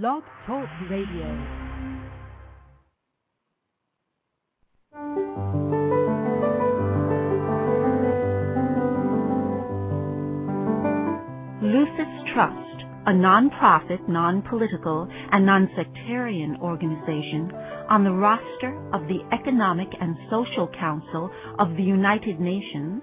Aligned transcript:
Blog 0.00 0.22
Talk 0.46 0.66
Radio. 0.88 1.26
Lucis 11.60 12.32
Trust, 12.32 12.54
a 13.04 13.12
non-profit, 13.12 14.08
non-political, 14.08 15.08
and 15.30 15.44
non-sectarian 15.44 16.56
organization 16.62 17.52
on 17.90 18.02
the 18.02 18.12
roster 18.12 18.74
of 18.94 19.02
the 19.08 19.20
Economic 19.34 19.88
and 20.00 20.16
Social 20.30 20.68
Council 20.80 21.30
of 21.58 21.76
the 21.76 21.82
United 21.82 22.40
Nations 22.40 23.02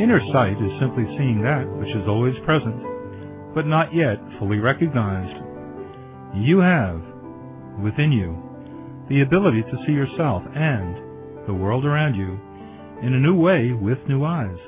Inner 0.00 0.20
sight 0.32 0.60
is 0.60 0.80
simply 0.80 1.04
seeing 1.16 1.40
that 1.42 1.70
which 1.78 1.90
is 1.90 2.08
always 2.08 2.34
present, 2.44 3.54
but 3.54 3.64
not 3.64 3.94
yet 3.94 4.18
fully 4.40 4.58
recognized. 4.58 5.40
You 6.34 6.58
have, 6.58 7.00
within 7.80 8.10
you, 8.10 8.36
the 9.08 9.20
ability 9.20 9.62
to 9.62 9.78
see 9.86 9.92
yourself 9.92 10.42
and 10.52 11.46
the 11.46 11.54
world 11.54 11.84
around 11.84 12.16
you 12.16 12.40
in 13.06 13.14
a 13.14 13.20
new 13.20 13.36
way 13.36 13.70
with 13.70 13.98
new 14.08 14.24
eyes. 14.24 14.58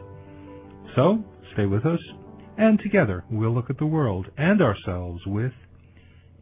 So, 0.94 1.24
stay 1.54 1.66
with 1.66 1.84
us, 1.84 2.00
and 2.56 2.78
together 2.78 3.24
we'll 3.28 3.52
look 3.52 3.68
at 3.68 3.78
the 3.78 3.86
world 3.86 4.28
and 4.38 4.62
ourselves 4.62 5.22
with 5.26 5.52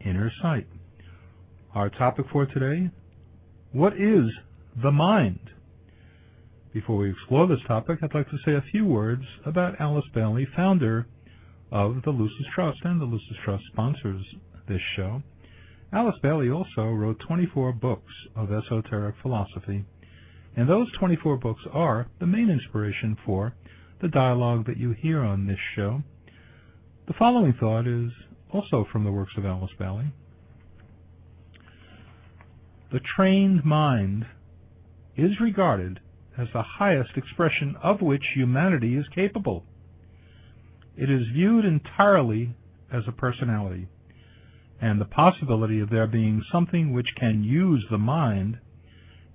inner 0.04 0.30
sight. 0.42 0.66
Our 1.74 1.88
topic 1.88 2.26
for 2.30 2.44
today, 2.44 2.90
what 3.72 3.94
is 3.94 4.26
the 4.82 4.92
mind? 4.92 5.53
Before 6.74 6.96
we 6.96 7.10
explore 7.10 7.46
this 7.46 7.62
topic, 7.68 8.00
I'd 8.02 8.14
like 8.14 8.28
to 8.30 8.38
say 8.44 8.54
a 8.54 8.70
few 8.72 8.84
words 8.84 9.22
about 9.46 9.80
Alice 9.80 10.04
Bailey, 10.12 10.44
founder 10.56 11.06
of 11.70 12.02
the 12.02 12.10
Lucis 12.10 12.46
Trust, 12.52 12.80
and 12.82 13.00
the 13.00 13.04
Lucis 13.04 13.36
Trust 13.44 13.62
sponsors 13.70 14.20
this 14.66 14.80
show. 14.96 15.22
Alice 15.92 16.16
Bailey 16.20 16.50
also 16.50 16.86
wrote 16.86 17.20
24 17.20 17.74
books 17.74 18.12
of 18.34 18.50
esoteric 18.52 19.14
philosophy, 19.22 19.84
and 20.56 20.68
those 20.68 20.90
24 20.98 21.36
books 21.36 21.62
are 21.72 22.08
the 22.18 22.26
main 22.26 22.50
inspiration 22.50 23.16
for 23.24 23.54
the 24.02 24.08
dialogue 24.08 24.66
that 24.66 24.76
you 24.76 24.96
hear 25.00 25.20
on 25.20 25.46
this 25.46 25.60
show. 25.76 26.02
The 27.06 27.14
following 27.16 27.52
thought 27.52 27.86
is 27.86 28.10
also 28.52 28.84
from 28.90 29.04
the 29.04 29.12
works 29.12 29.34
of 29.36 29.46
Alice 29.46 29.70
Bailey. 29.78 30.12
The 32.90 33.00
trained 33.14 33.64
mind 33.64 34.26
is 35.16 35.38
regarded 35.40 36.00
as 36.36 36.48
the 36.52 36.62
highest 36.62 37.10
expression 37.16 37.76
of 37.82 38.00
which 38.00 38.24
humanity 38.34 38.96
is 38.96 39.06
capable. 39.14 39.64
It 40.96 41.10
is 41.10 41.26
viewed 41.32 41.64
entirely 41.64 42.54
as 42.92 43.02
a 43.06 43.12
personality, 43.12 43.88
and 44.80 45.00
the 45.00 45.06
possibility 45.06 45.80
of 45.80 45.90
there 45.90 46.06
being 46.06 46.42
something 46.52 46.92
which 46.92 47.14
can 47.16 47.42
use 47.42 47.84
the 47.90 47.98
mind 47.98 48.58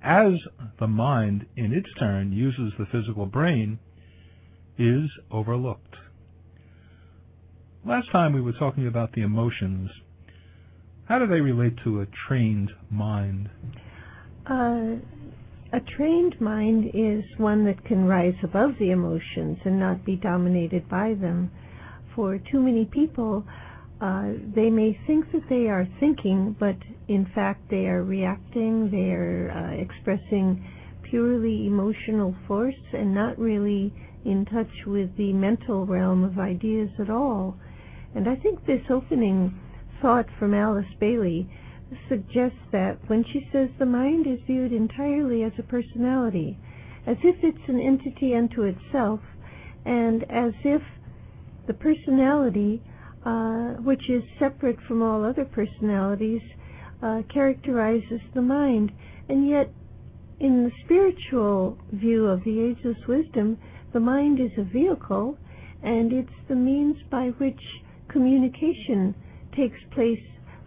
as 0.02 0.33
the 0.80 0.88
mind 0.88 1.45
in 1.58 1.73
its 1.73 1.89
turn 2.00 2.31
uses 2.31 2.72
the 2.77 2.86
physical 2.86 3.25
brain 3.25 3.80
is 4.77 5.09
overlooked. 5.30 5.95
Last 7.86 8.09
time 8.11 8.33
we 8.33 8.42
were 8.42 8.54
talking 8.54 8.88
about 8.88 9.11
the 9.14 9.21
emotions. 9.21 9.89
How 11.05 11.20
do 11.20 11.27
they 11.27 11.42
relate 11.42 11.73
to 11.83 12.02
a 12.02 12.05
trained 12.27 12.71
mind? 12.89 13.49
Uh, 14.45 14.95
a 15.72 15.80
trained 15.96 16.40
mind 16.42 16.92
is 16.94 17.24
one 17.38 17.66
that 17.66 17.84
can 17.86 18.06
rise 18.06 18.36
above 18.44 18.72
the 18.80 18.90
emotions 18.90 19.58
and 19.66 19.80
not 19.80 20.04
be 20.04 20.16
dominated 20.16 20.90
by 20.90 21.14
them. 21.14 21.52
For 22.16 22.40
too 22.52 22.60
many 22.60 22.86
people, 22.86 23.46
uh, 24.02 24.32
they 24.56 24.70
may 24.70 24.98
think 25.06 25.32
that 25.32 25.48
they 25.50 25.68
are 25.68 25.88
thinking, 26.00 26.56
but 26.60 26.76
in 27.08 27.28
fact 27.36 27.70
they 27.70 27.86
are 27.86 28.04
reacting, 28.04 28.90
they 28.90 29.12
are 29.12 29.52
uh, 29.52 29.82
expressing 29.82 30.66
purely 31.04 31.68
emotional 31.68 32.36
force 32.48 32.82
and 32.94 33.14
not 33.14 33.38
really 33.38 33.94
in 34.26 34.46
touch 34.46 34.86
with 34.88 35.16
the 35.18 35.34
mental 35.34 35.86
realm 35.86 36.24
of 36.24 36.40
ideas 36.40 36.90
at 37.00 37.10
all. 37.10 37.56
And 38.16 38.28
I 38.28 38.36
think 38.38 38.66
this 38.66 38.82
opening 38.90 39.60
thought 40.02 40.26
from 40.40 40.54
Alice 40.54 40.86
Bailey 41.00 41.48
suggests 42.08 42.60
that 42.72 42.98
when 43.08 43.23
she 43.32 43.48
says 43.52 43.70
the 43.80 43.86
mind 43.86 44.27
is 44.27 44.39
viewed 44.45 44.72
entirely 44.72 45.44
as 45.44 45.52
a 45.58 45.64
personality, 45.64 46.58
as 47.08 47.17
if 47.23 47.36
it's 47.44 47.67
an 47.67 47.80
entity 47.80 48.36
unto 48.36 48.64
itself, 48.64 49.20
and 49.86 50.23
as 50.30 50.54
if 50.64 50.82
the 51.67 51.73
personality, 51.73 52.82
uh, 53.26 53.73
which 53.83 54.10
is 54.10 54.23
separate 54.38 54.77
from 54.88 55.02
all 55.02 55.23
other 55.23 55.45
personalities, 55.45 56.42
uh, 57.02 57.22
characterizes 57.33 58.21
the 58.33 58.42
mind. 58.42 58.92
And 59.27 59.48
yet, 59.48 59.71
in 60.39 60.64
the 60.64 60.71
spiritual 60.86 61.77
view 61.92 62.26
of 62.26 62.44
the 62.44 62.60
ageless 62.60 62.98
wisdom, 63.08 63.58
the 63.94 64.00
mind 64.00 64.39
is 64.39 64.52
a 64.58 64.64
vehicle, 64.64 65.38
and 65.83 66.14
it's 66.14 66.30
the 66.48 66.56
means 66.56 66.98
by 67.10 67.30
which 67.38 67.61
communication 68.10 69.16
takes 69.56 69.77
place 69.92 70.20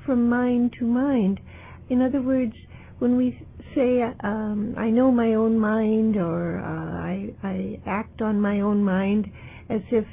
from 0.05 0.29
mind 0.29 0.75
to 0.79 0.85
mind. 0.87 1.41
In 1.89 2.03
other 2.03 2.23
words, 2.23 2.55
when 2.99 3.17
we 3.17 3.39
say, 3.75 4.03
um, 4.23 4.75
I 4.79 4.91
know 4.91 5.11
my 5.11 5.35
own 5.35 5.59
mind, 5.59 6.17
or 6.17 6.59
uh, 6.59 6.65
I, 6.65 7.35
I 7.43 7.81
act 7.87 8.23
on 8.23 8.41
my 8.41 8.61
own 8.61 8.85
mind 8.85 9.27
as 9.69 9.81
if 9.91 10.05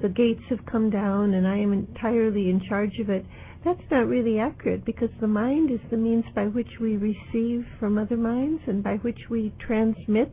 the 0.00 0.08
gates 0.08 0.42
have 0.48 0.64
come 0.66 0.90
down 0.90 1.34
and 1.34 1.46
I 1.46 1.58
am 1.58 1.72
entirely 1.72 2.48
in 2.48 2.62
charge 2.68 2.98
of 3.00 3.10
it, 3.10 3.24
that's 3.64 3.82
not 3.90 4.06
really 4.06 4.38
accurate 4.38 4.84
because 4.84 5.10
the 5.20 5.26
mind 5.26 5.70
is 5.72 5.80
the 5.90 5.96
means 5.96 6.24
by 6.34 6.44
which 6.46 6.78
we 6.80 6.96
receive 6.96 7.66
from 7.80 7.98
other 7.98 8.16
minds 8.16 8.62
and 8.66 8.84
by 8.84 8.96
which 8.98 9.18
we 9.28 9.52
transmit 9.58 10.30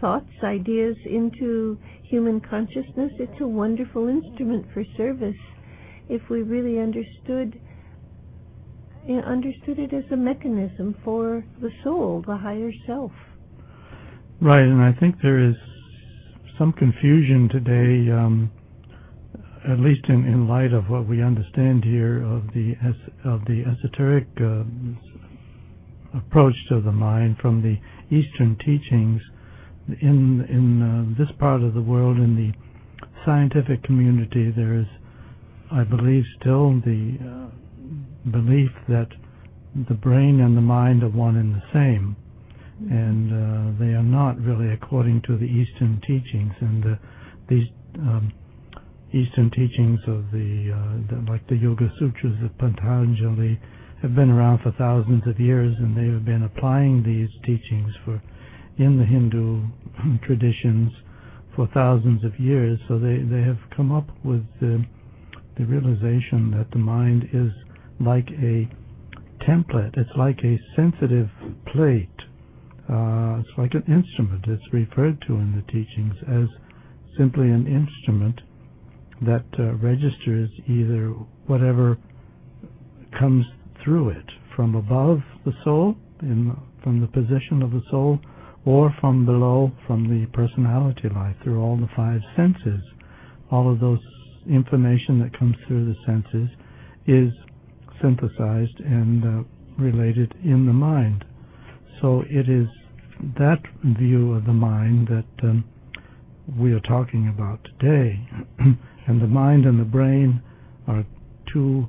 thoughts, 0.00 0.28
ideas 0.42 0.96
into 1.06 1.78
human 2.02 2.40
consciousness. 2.40 3.12
It's 3.18 3.40
a 3.40 3.46
wonderful 3.46 4.08
instrument 4.08 4.66
for 4.74 4.84
service 4.96 5.36
if 6.08 6.20
we 6.28 6.42
really 6.42 6.78
understood 6.78 7.58
understood 9.10 9.78
it 9.78 9.92
as 9.92 10.04
a 10.12 10.16
mechanism 10.16 10.94
for 11.04 11.44
the 11.60 11.70
soul, 11.82 12.22
the 12.26 12.36
higher 12.36 12.70
self. 12.86 13.12
Right, 14.40 14.62
and 14.62 14.82
I 14.82 14.92
think 14.92 15.16
there 15.22 15.38
is 15.38 15.54
some 16.58 16.72
confusion 16.72 17.48
today, 17.48 18.10
um, 18.12 18.50
at 19.68 19.78
least 19.78 20.04
in, 20.08 20.24
in 20.26 20.48
light 20.48 20.72
of 20.72 20.88
what 20.90 21.08
we 21.08 21.22
understand 21.22 21.84
here 21.84 22.22
of 22.22 22.46
the 22.54 22.74
of 23.24 23.44
the 23.46 23.64
esoteric 23.64 24.26
uh, 24.40 24.64
approach 26.18 26.54
to 26.68 26.80
the 26.80 26.92
mind 26.92 27.36
from 27.40 27.62
the 27.62 27.78
Eastern 28.14 28.56
teachings. 28.64 29.20
In 30.00 30.46
in 30.48 30.82
uh, 30.82 31.18
this 31.18 31.32
part 31.38 31.62
of 31.62 31.74
the 31.74 31.82
world, 31.82 32.18
in 32.18 32.36
the 32.36 32.52
scientific 33.24 33.82
community, 33.82 34.50
there 34.50 34.74
is, 34.74 34.86
I 35.70 35.84
believe, 35.84 36.24
still 36.40 36.80
the 36.80 37.18
uh, 37.20 37.61
belief 38.30 38.70
that 38.88 39.08
the 39.88 39.94
brain 39.94 40.40
and 40.40 40.56
the 40.56 40.60
mind 40.62 41.02
are 41.02 41.08
one 41.08 41.36
and 41.36 41.54
the 41.54 41.62
same, 41.72 42.16
and 42.90 43.32
uh, 43.32 43.78
they 43.78 43.92
are 43.92 44.02
not 44.02 44.38
really 44.40 44.72
according 44.72 45.22
to 45.22 45.36
the 45.36 45.44
Eastern 45.44 46.00
teachings. 46.06 46.52
And 46.60 46.84
uh, 46.84 46.96
these 47.48 47.66
um, 47.98 48.32
Eastern 49.12 49.50
teachings 49.50 50.00
of 50.06 50.30
the, 50.30 50.72
uh, 50.72 51.14
the, 51.14 51.30
like 51.30 51.46
the 51.48 51.56
Yoga 51.56 51.90
Sutras 51.98 52.36
of 52.44 52.56
Patanjali 52.58 53.58
have 54.02 54.14
been 54.14 54.30
around 54.30 54.60
for 54.62 54.72
thousands 54.72 55.26
of 55.26 55.38
years, 55.38 55.74
and 55.78 55.96
they 55.96 56.12
have 56.12 56.24
been 56.24 56.42
applying 56.42 57.02
these 57.02 57.28
teachings 57.44 57.92
for 58.04 58.20
in 58.78 58.98
the 58.98 59.04
Hindu 59.04 59.62
traditions 60.26 60.90
for 61.54 61.68
thousands 61.74 62.24
of 62.24 62.38
years. 62.38 62.78
So 62.88 62.98
they 62.98 63.18
they 63.18 63.42
have 63.42 63.58
come 63.76 63.92
up 63.92 64.08
with 64.24 64.44
the, 64.60 64.84
the 65.58 65.64
realization 65.64 66.50
that 66.56 66.70
the 66.72 66.78
mind 66.78 67.28
is 67.32 67.52
like 68.04 68.28
a 68.30 68.68
template. 69.48 69.96
It's 69.96 70.10
like 70.16 70.38
a 70.44 70.58
sensitive 70.76 71.28
plate. 71.72 72.08
Uh, 72.90 73.40
it's 73.40 73.58
like 73.58 73.74
an 73.74 73.84
instrument. 73.88 74.44
It's 74.48 74.72
referred 74.72 75.22
to 75.26 75.34
in 75.34 75.54
the 75.56 75.72
teachings 75.72 76.14
as 76.28 76.48
simply 77.16 77.50
an 77.50 77.66
instrument 77.66 78.40
that 79.22 79.44
uh, 79.58 79.74
registers 79.74 80.50
either 80.68 81.10
whatever 81.46 81.96
comes 83.18 83.44
through 83.84 84.10
it 84.10 84.24
from 84.56 84.74
above 84.74 85.20
the 85.44 85.52
soul, 85.64 85.94
in, 86.22 86.56
from 86.82 87.00
the 87.00 87.06
position 87.06 87.62
of 87.62 87.70
the 87.70 87.82
soul, 87.90 88.18
or 88.64 88.94
from 89.00 89.26
below, 89.26 89.72
from 89.86 90.08
the 90.08 90.26
personality 90.32 91.08
life, 91.14 91.36
through 91.42 91.60
all 91.60 91.76
the 91.76 91.88
five 91.96 92.20
senses. 92.36 92.80
All 93.50 93.70
of 93.72 93.80
those 93.80 93.98
information 94.48 95.18
that 95.20 95.36
comes 95.38 95.56
through 95.66 95.86
the 95.86 95.96
senses 96.06 96.48
is 97.06 97.32
synthesized 98.02 98.80
and 98.80 99.24
uh, 99.24 99.42
related 99.78 100.34
in 100.44 100.66
the 100.66 100.72
mind. 100.72 101.24
So 102.00 102.24
it 102.28 102.48
is 102.48 102.66
that 103.38 103.62
view 103.84 104.34
of 104.34 104.44
the 104.44 104.52
mind 104.52 105.08
that 105.08 105.48
um, 105.48 105.64
we 106.58 106.72
are 106.72 106.80
talking 106.80 107.28
about 107.28 107.60
today. 107.78 108.28
and 109.06 109.20
the 109.20 109.26
mind 109.26 109.64
and 109.64 109.78
the 109.78 109.84
brain 109.84 110.42
are 110.88 111.04
two 111.52 111.86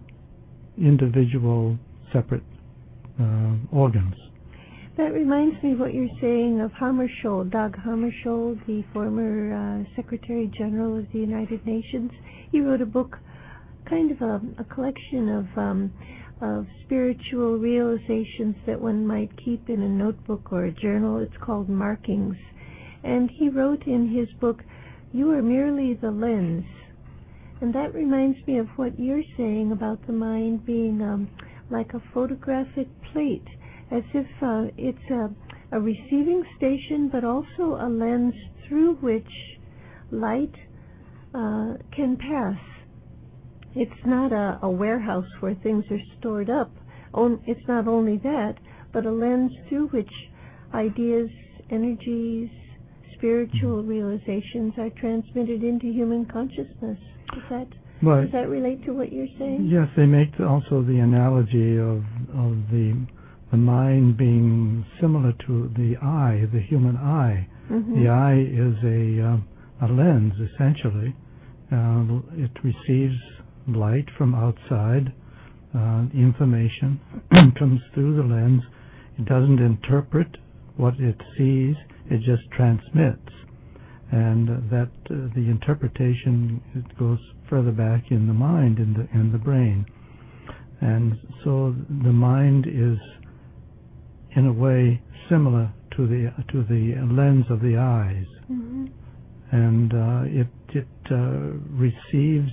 individual 0.78 1.78
separate 2.12 2.44
uh, 3.20 3.56
organs. 3.72 4.16
That 4.98 5.12
reminds 5.12 5.62
me 5.64 5.72
of 5.72 5.80
what 5.80 5.94
you're 5.94 6.08
saying 6.22 6.62
of 6.62 6.72
Hammarskjöld, 6.74 7.52
Dag 7.52 7.76
Hammarskjöld, 7.84 8.64
the 8.68 8.84
former 8.94 9.54
uh, 9.54 9.96
Secretary 9.96 10.52
General 10.56 11.00
of 11.00 11.06
the 11.12 11.18
United 11.20 11.66
Nations. 11.66 12.12
He 12.52 12.62
wrote 12.62 12.82
a 12.82 12.86
book, 12.86 13.18
kind 13.94 14.12
of 14.12 14.22
a, 14.22 14.42
a 14.60 14.64
collection 14.74 15.30
of 15.30 15.58
um, 15.58 15.94
of 16.42 16.66
spiritual 16.84 17.58
realizations 17.60 18.56
that 18.66 18.82
one 18.82 19.06
might 19.06 19.30
keep 19.46 19.70
in 19.70 19.84
a 19.84 19.88
notebook 19.88 20.52
or 20.52 20.66
a 20.66 20.72
journal. 20.72 21.20
It's 21.20 21.44
called 21.46 21.70
Markings. 21.70 22.36
And 23.04 23.30
he 23.38 23.50
wrote 23.50 23.84
in 23.86 24.10
his 24.10 24.28
book, 24.42 24.62
You 25.14 25.32
are 25.32 25.44
merely 25.44 25.94
the 25.94 26.10
lens. 26.10 26.66
And 27.62 27.74
that 27.76 27.94
reminds 27.94 28.46
me 28.48 28.58
of 28.58 28.68
what 28.78 29.00
you're 29.00 29.24
saying 29.38 29.72
about 29.72 30.06
the 30.08 30.14
mind 30.14 30.66
being 30.66 31.00
um, 31.02 31.30
like 31.70 31.94
a 31.94 32.02
photographic 32.14 32.88
plate, 33.14 33.48
as 33.92 34.04
if 34.14 34.26
uh, 34.42 34.64
it's 34.76 35.12
a, 35.12 35.78
a 35.78 35.80
receiving 35.80 36.44
station, 36.58 37.10
but 37.12 37.24
also 37.24 37.78
a 37.80 37.88
lens 37.88 38.34
through 38.68 38.96
which 38.96 39.32
light 40.12 40.56
uh, 41.36 41.76
can 41.96 42.18
pass. 42.18 42.60
It's 43.76 44.06
not 44.06 44.32
a, 44.32 44.60
a 44.62 44.70
warehouse 44.70 45.30
where 45.40 45.56
things 45.56 45.84
are 45.90 46.00
stored 46.20 46.50
up. 46.50 46.72
It's 47.46 47.68
not 47.68 47.88
only 47.88 48.18
that, 48.18 48.56
but 48.92 49.06
a 49.06 49.12
lens 49.12 49.52
through 49.70 49.88
which 49.88 50.12
ideas, 50.74 51.30
energies, 51.70 52.50
spiritual 53.18 53.82
mm-hmm. 53.82 53.90
realizations 53.90 54.74
are 54.78 54.90
transmitted 55.00 55.64
into 55.64 55.88
human 55.88 56.26
consciousness. 56.26 57.00
Does 57.34 57.44
that 57.50 57.68
does 58.04 58.32
that 58.34 58.50
relate 58.50 58.84
to 58.86 58.92
what 58.92 59.14
you're 59.14 59.32
saying? 59.40 59.70
Yes, 59.72 59.88
they 59.96 60.06
make 60.06 60.38
also 60.40 60.82
the 60.84 61.00
analogy 61.00 61.78
of 61.78 62.04
of 62.36 62.60
the 62.70 63.08
the 63.52 63.58
mind 63.58 64.18
being 64.18 64.86
similar 65.00 65.32
to 65.48 65.72
the 65.78 65.96
eye, 66.02 66.46
the 66.52 66.60
human 66.60 66.98
eye. 66.98 67.48
Mm-hmm. 67.72 68.04
The 68.04 68.10
eye 68.10 68.42
is 68.42 68.76
a 68.84 69.24
uh, 69.24 69.88
a 69.88 69.88
lens 69.90 70.34
essentially. 70.52 71.16
Uh, 71.72 72.20
it 72.36 72.52
receives 72.62 73.16
light 73.68 74.06
from 74.18 74.36
outside, 74.36 75.14
uh, 75.76 76.06
information 76.14 77.00
comes 77.58 77.82
through 77.94 78.16
the 78.16 78.24
lens. 78.24 78.62
It 79.18 79.26
doesn't 79.26 79.60
interpret 79.60 80.28
what 80.78 80.96
it 81.00 81.18
sees, 81.38 81.76
it 82.10 82.20
just 82.20 82.44
transmits. 82.56 83.30
And 84.12 84.70
that 84.70 84.92
uh, 85.10 85.34
the 85.34 85.50
interpretation 85.50 86.62
it 86.76 86.98
goes 87.00 87.18
further 87.50 87.72
back 87.72 88.12
in 88.12 88.28
the 88.28 88.34
mind, 88.34 88.78
in 88.78 88.94
the 88.94 89.20
in 89.20 89.32
the 89.32 89.40
brain. 89.40 89.86
And 90.82 91.14
so 91.44 91.76
the 92.04 92.12
mind 92.12 92.68
is, 92.68 92.98
in 94.36 94.46
a 94.46 94.54
way, 94.54 95.02
similar 95.30 95.74
to 95.96 96.08
the 96.08 96.32
to 96.52 96.64
the 96.64 96.96
lens 97.12 97.46
of 97.50 97.62
the 97.62 97.78
eyes, 97.78 98.26
mm-hmm. 98.52 98.86
and 99.52 99.94
uh, 99.94 100.42
it 100.42 100.48
it 100.76 100.88
uh, 101.10 101.58
receives 101.72 102.52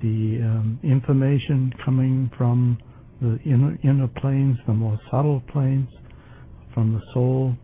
the 0.00 0.40
um, 0.42 0.78
information 0.82 1.72
coming 1.84 2.30
from 2.36 2.78
the 3.20 3.38
inner, 3.44 4.08
planes, 4.20 4.56
the 4.66 4.72
more 4.72 4.98
subtle 5.10 5.42
planes, 5.52 5.88
from 6.72 6.94
the 6.94 7.00
soul, 7.12 7.54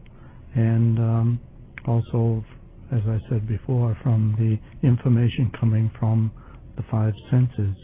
and 0.55 0.99
um, 0.99 1.41
also, 1.87 2.45
as 2.93 3.01
I 3.07 3.19
said 3.31 3.49
before, 3.49 3.97
from 4.03 4.35
the 4.39 4.87
information 4.87 5.51
coming 5.59 5.91
from 5.99 6.31
the 6.77 6.85
five 6.91 7.15
senses. 7.31 7.75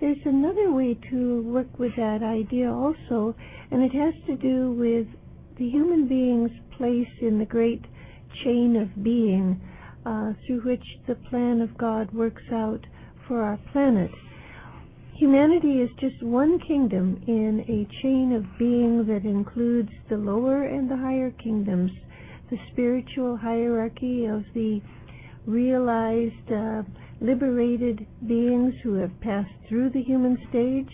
There's 0.00 0.18
another 0.24 0.72
way 0.72 0.98
to 1.10 1.42
work 1.42 1.78
with 1.78 1.92
that 1.96 2.22
idea 2.22 2.72
also, 2.72 3.34
and 3.70 3.82
it 3.82 3.92
has 3.92 4.14
to 4.26 4.36
do 4.36 4.72
with 4.72 5.06
the 5.58 5.68
human 5.68 6.06
being's 6.06 6.52
place 6.76 7.08
in 7.20 7.38
the 7.38 7.46
great 7.46 7.84
chain 8.44 8.76
of 8.76 9.02
being 9.02 9.60
uh, 10.06 10.32
through 10.46 10.60
which 10.60 10.84
the 11.08 11.16
plan 11.28 11.60
of 11.60 11.76
God 11.76 12.12
works 12.12 12.42
out 12.52 12.80
for 13.28 13.42
our 13.42 13.58
planet. 13.72 14.10
Humanity 15.18 15.82
is 15.82 15.90
just 16.00 16.22
one 16.22 16.58
kingdom 16.60 17.22
in 17.26 17.60
a 17.68 18.02
chain 18.02 18.32
of 18.32 18.58
being 18.58 19.06
that 19.06 19.28
includes 19.28 19.90
the 20.08 20.16
lower 20.16 20.64
and 20.64 20.90
the 20.90 20.96
higher 20.96 21.30
kingdoms, 21.32 21.90
the 22.50 22.56
spiritual 22.72 23.36
hierarchy 23.36 24.24
of 24.24 24.44
the 24.54 24.80
realized, 25.46 26.52
uh, 26.52 26.82
liberated 27.20 28.06
beings 28.26 28.74
who 28.82 28.94
have 28.94 29.20
passed 29.20 29.52
through 29.68 29.90
the 29.90 30.02
human 30.02 30.38
stage, 30.50 30.90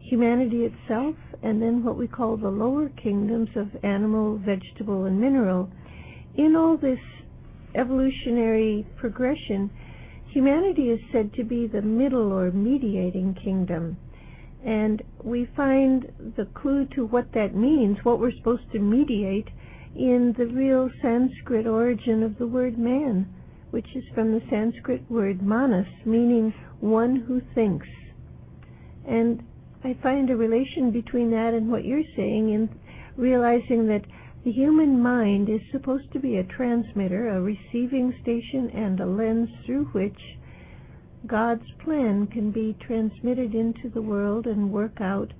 humanity 0.00 0.64
itself, 0.64 1.14
and 1.42 1.60
then 1.60 1.84
what 1.84 1.98
we 1.98 2.08
call 2.08 2.36
the 2.36 2.48
lower 2.48 2.88
kingdoms 3.02 3.48
of 3.54 3.68
animal, 3.84 4.38
vegetable, 4.38 5.04
and 5.04 5.20
mineral. 5.20 5.68
In 6.36 6.56
all 6.56 6.76
this 6.76 6.98
evolutionary 7.74 8.86
progression, 8.96 9.70
Humanity 10.32 10.88
is 10.88 11.00
said 11.12 11.34
to 11.34 11.44
be 11.44 11.66
the 11.66 11.82
middle 11.82 12.32
or 12.32 12.50
mediating 12.50 13.34
kingdom. 13.34 13.98
And 14.64 15.02
we 15.22 15.46
find 15.54 16.10
the 16.36 16.46
clue 16.54 16.86
to 16.94 17.04
what 17.04 17.32
that 17.34 17.54
means, 17.54 17.98
what 18.02 18.18
we're 18.18 18.32
supposed 18.38 18.70
to 18.72 18.78
mediate, 18.78 19.48
in 19.94 20.34
the 20.38 20.46
real 20.46 20.88
Sanskrit 21.02 21.66
origin 21.66 22.22
of 22.22 22.38
the 22.38 22.46
word 22.46 22.78
man, 22.78 23.28
which 23.72 23.94
is 23.94 24.04
from 24.14 24.32
the 24.32 24.40
Sanskrit 24.48 25.02
word 25.10 25.42
manas, 25.42 25.86
meaning 26.06 26.54
one 26.80 27.16
who 27.16 27.42
thinks. 27.54 27.88
And 29.06 29.42
I 29.84 29.98
find 30.02 30.30
a 30.30 30.36
relation 30.36 30.92
between 30.92 31.30
that 31.32 31.52
and 31.52 31.70
what 31.70 31.84
you're 31.84 32.08
saying 32.16 32.54
in 32.54 32.70
realizing 33.16 33.86
that 33.88 34.04
the 34.44 34.50
human 34.52 35.00
mind 35.00 35.48
is 35.48 35.60
supposed 35.70 36.12
to 36.12 36.18
be 36.18 36.36
a 36.36 36.44
transmitter, 36.44 37.28
a 37.28 37.40
receiving 37.40 38.12
station, 38.22 38.70
and 38.74 38.98
a 38.98 39.06
lens 39.06 39.48
through 39.64 39.84
which 39.92 40.18
God's 41.26 41.70
plan 41.84 42.26
can 42.26 42.50
be 42.50 42.76
transmitted 42.84 43.54
into 43.54 43.88
the 43.88 44.02
world 44.02 44.46
and 44.46 44.72
work 44.72 45.00
out 45.00 45.32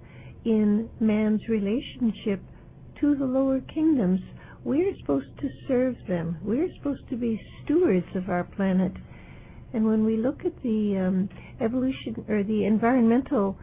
in 0.44 0.88
man's 1.00 1.48
relationship 1.48 2.40
to 3.00 3.16
the 3.16 3.24
lower 3.24 3.60
kingdoms. 3.60 4.20
We're 4.62 4.96
supposed 5.00 5.36
to 5.40 5.48
serve 5.66 5.96
them. 6.06 6.38
We're 6.40 6.72
supposed 6.76 7.08
to 7.10 7.16
be 7.16 7.40
stewards 7.64 8.06
of 8.14 8.28
our 8.28 8.44
planet. 8.44 8.92
And 9.72 9.84
when 9.84 10.04
we 10.04 10.16
look 10.16 10.44
at 10.44 10.62
the 10.62 10.98
um, 10.98 11.28
evolution 11.60 12.24
or 12.28 12.44
the 12.44 12.66
environmental 12.66 13.58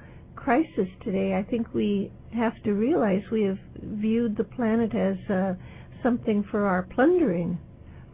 crisis 0.50 0.90
today, 1.04 1.36
I 1.36 1.48
think 1.48 1.76
we 1.76 2.12
have 2.34 2.54
to 2.64 2.72
realize 2.72 3.22
we 3.32 3.44
have 3.44 3.60
viewed 3.84 4.36
the 4.36 4.46
planet 4.46 4.96
as 4.96 5.16
uh, 5.30 5.54
something 6.02 6.44
for 6.50 6.66
our 6.66 6.82
plundering 6.82 7.60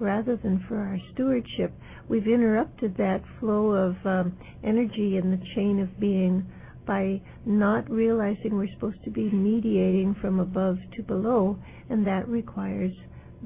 rather 0.01 0.35
than 0.35 0.61
for 0.67 0.75
our 0.75 0.97
stewardship. 1.13 1.71
We've 2.09 2.27
interrupted 2.27 2.97
that 2.97 3.21
flow 3.39 3.67
of 3.67 3.95
um, 4.05 4.37
energy 4.65 5.15
in 5.15 5.31
the 5.31 5.39
chain 5.55 5.79
of 5.79 5.97
being 5.97 6.45
by 6.85 7.21
not 7.45 7.89
realizing 7.89 8.57
we're 8.57 8.67
supposed 8.73 9.01
to 9.05 9.11
be 9.11 9.29
mediating 9.29 10.13
from 10.19 10.41
above 10.41 10.75
to 10.97 11.03
below, 11.03 11.57
and 11.89 12.05
that 12.05 12.27
requires 12.27 12.91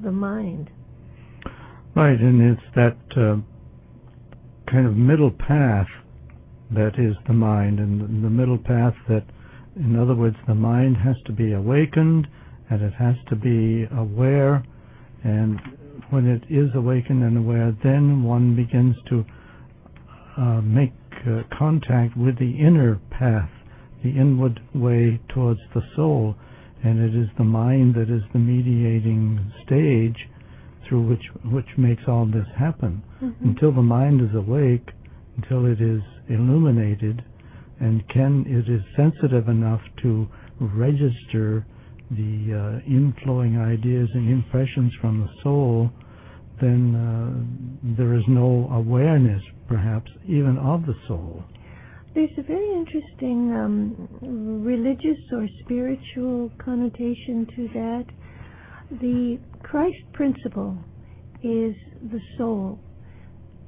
the 0.02 0.10
mind. 0.10 0.68
Right, 1.94 2.18
and 2.18 2.42
it's 2.42 2.74
that 2.74 2.96
uh, 3.16 3.36
kind 4.68 4.88
of 4.88 4.96
middle 4.96 5.30
path 5.30 5.86
that 6.74 6.98
is 6.98 7.16
the 7.26 7.32
mind, 7.32 7.78
and 7.78 8.24
the 8.24 8.30
middle 8.30 8.58
path 8.58 8.94
that, 9.08 9.24
in 9.76 9.98
other 9.98 10.14
words, 10.14 10.36
the 10.46 10.54
mind 10.54 10.96
has 10.96 11.16
to 11.26 11.32
be 11.32 11.52
awakened 11.52 12.26
and 12.70 12.82
it 12.82 12.94
has 12.94 13.16
to 13.28 13.34
be 13.34 13.84
aware, 13.96 14.64
and 15.24 15.60
when 16.10 16.26
it 16.26 16.42
is 16.48 16.70
awakened 16.74 17.22
and 17.22 17.36
aware, 17.36 17.76
then 17.82 18.22
one 18.22 18.54
begins 18.54 18.94
to 19.08 19.24
uh, 20.38 20.60
make 20.60 20.92
uh, 21.26 21.42
contact 21.58 22.16
with 22.16 22.38
the 22.38 22.58
inner 22.58 23.00
path, 23.10 23.50
the 24.04 24.10
inward 24.10 24.60
way 24.72 25.20
towards 25.34 25.60
the 25.74 25.82
soul, 25.96 26.36
and 26.84 27.00
it 27.00 27.14
is 27.14 27.28
the 27.36 27.44
mind 27.44 27.94
that 27.94 28.08
is 28.08 28.22
the 28.32 28.38
mediating 28.38 29.52
stage 29.66 30.28
through 30.88 31.06
which 31.06 31.24
which 31.44 31.66
makes 31.76 32.02
all 32.08 32.24
this 32.24 32.46
happen. 32.56 33.02
Mm-hmm. 33.22 33.48
Until 33.48 33.72
the 33.72 33.82
mind 33.82 34.20
is 34.20 34.34
awake, 34.34 34.88
until 35.36 35.66
it 35.66 35.80
is 35.80 36.02
illuminated, 36.30 37.22
and 37.80 38.06
can 38.08 38.44
it 38.46 38.70
is 38.70 38.82
sensitive 38.96 39.48
enough 39.48 39.80
to 40.02 40.28
register 40.60 41.66
the 42.10 42.80
uh, 42.82 42.90
inflowing 42.90 43.58
ideas 43.58 44.08
and 44.14 44.30
impressions 44.30 44.92
from 45.00 45.20
the 45.20 45.28
soul, 45.42 45.90
then 46.60 46.94
uh, 46.94 47.96
there 47.96 48.14
is 48.14 48.24
no 48.28 48.68
awareness, 48.72 49.42
perhaps, 49.68 50.10
even 50.26 50.58
of 50.58 50.84
the 50.86 50.94
soul. 51.06 51.42
There's 52.14 52.30
a 52.38 52.42
very 52.42 52.72
interesting 52.72 53.52
um, 53.54 54.08
religious 54.64 55.18
or 55.32 55.46
spiritual 55.64 56.50
connotation 56.58 57.46
to 57.56 57.68
that. 57.74 58.04
The 59.00 59.38
Christ 59.62 60.02
principle 60.12 60.76
is 61.42 61.74
the 62.10 62.20
soul 62.36 62.80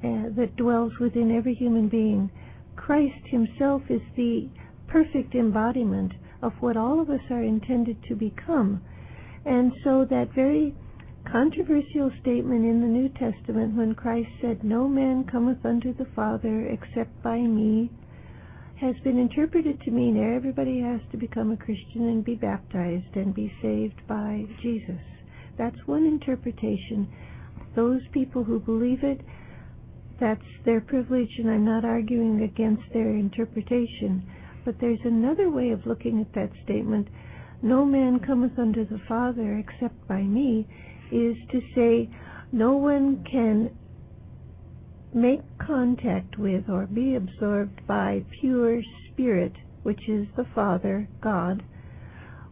uh, 0.03 0.35
that 0.35 0.55
dwells 0.57 0.91
within 0.99 1.33
every 1.35 1.55
human 1.55 1.87
being. 1.87 2.29
Christ 2.85 3.27
himself 3.27 3.81
is 3.89 4.01
the 4.17 4.49
perfect 4.87 5.35
embodiment 5.35 6.11
of 6.41 6.51
what 6.59 6.75
all 6.75 6.99
of 6.99 7.09
us 7.09 7.21
are 7.29 7.41
intended 7.41 7.95
to 8.09 8.13
become. 8.13 8.81
And 9.45 9.71
so 9.85 10.05
that 10.09 10.35
very 10.35 10.75
controversial 11.31 12.11
statement 12.19 12.65
in 12.65 12.81
the 12.81 12.87
New 12.87 13.07
Testament 13.07 13.77
when 13.77 13.95
Christ 13.95 14.27
said, 14.41 14.65
No 14.65 14.89
man 14.89 15.23
cometh 15.23 15.65
unto 15.65 15.93
the 15.93 16.07
Father 16.13 16.67
except 16.67 17.23
by 17.23 17.39
me, 17.39 17.89
has 18.81 18.95
been 19.01 19.17
interpreted 19.17 19.79
to 19.79 19.91
mean 19.91 20.17
everybody 20.17 20.81
has 20.81 20.99
to 21.11 21.17
become 21.17 21.53
a 21.53 21.57
Christian 21.57 22.09
and 22.09 22.25
be 22.25 22.35
baptized 22.35 23.15
and 23.15 23.33
be 23.33 23.49
saved 23.61 24.05
by 24.09 24.43
Jesus. 24.61 24.99
That's 25.57 25.87
one 25.87 26.05
interpretation. 26.05 27.07
Those 27.77 28.01
people 28.11 28.43
who 28.43 28.59
believe 28.59 29.05
it, 29.05 29.21
that's 30.19 30.41
their 30.65 30.81
privilege, 30.81 31.29
and 31.37 31.49
I'm 31.49 31.65
not 31.65 31.85
arguing 31.85 32.43
against 32.43 32.83
their 32.93 33.09
interpretation. 33.09 34.23
But 34.65 34.75
there's 34.79 34.99
another 35.03 35.49
way 35.49 35.71
of 35.71 35.85
looking 35.85 36.21
at 36.21 36.33
that 36.33 36.51
statement. 36.63 37.07
No 37.61 37.85
man 37.85 38.19
cometh 38.19 38.57
unto 38.57 38.85
the 38.85 39.01
Father 39.07 39.57
except 39.57 40.07
by 40.07 40.21
me, 40.21 40.67
is 41.11 41.35
to 41.51 41.61
say, 41.75 42.09
no 42.51 42.77
one 42.77 43.23
can 43.29 43.71
make 45.13 45.41
contact 45.59 46.37
with 46.37 46.69
or 46.69 46.87
be 46.87 47.15
absorbed 47.15 47.85
by 47.87 48.23
pure 48.41 48.81
spirit, 49.11 49.53
which 49.83 50.09
is 50.09 50.27
the 50.35 50.45
Father, 50.55 51.07
God, 51.21 51.63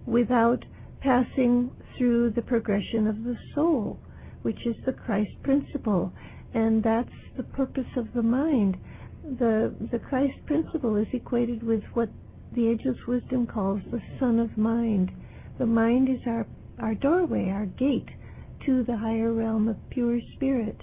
without 0.06 0.64
passing 1.02 1.72
through 1.98 2.32
the 2.32 2.42
progression 2.42 3.08
of 3.08 3.24
the 3.24 3.38
soul, 3.56 4.00
which 4.42 4.66
is 4.66 4.76
the 4.86 4.94
Christ 4.94 5.32
principle. 5.44 6.14
And 6.54 6.84
that's 6.84 7.10
the 7.38 7.44
purpose 7.44 7.88
of 7.96 8.08
the 8.14 8.24
mind 8.24 8.78
the 9.24 9.74
the 9.92 10.00
Christ 10.00 10.38
principle 10.46 10.96
is 10.96 11.08
equated 11.14 11.64
with 11.64 11.84
what 11.94 12.10
the 12.54 12.68
Ageless 12.68 12.98
Wisdom 13.08 13.48
calls 13.48 13.82
the 13.92 14.02
Son 14.20 14.40
of 14.40 14.58
Mind. 14.58 15.12
The 15.58 15.66
mind 15.66 16.10
is 16.10 16.22
our 16.26 16.46
our 16.80 16.96
doorway, 16.96 17.50
our 17.50 17.66
gate 17.66 18.10
to 18.66 18.84
the 18.84 18.98
higher 18.98 19.32
realm 19.32 19.68
of 19.68 19.78
pure 19.90 20.20
spirit. 20.36 20.78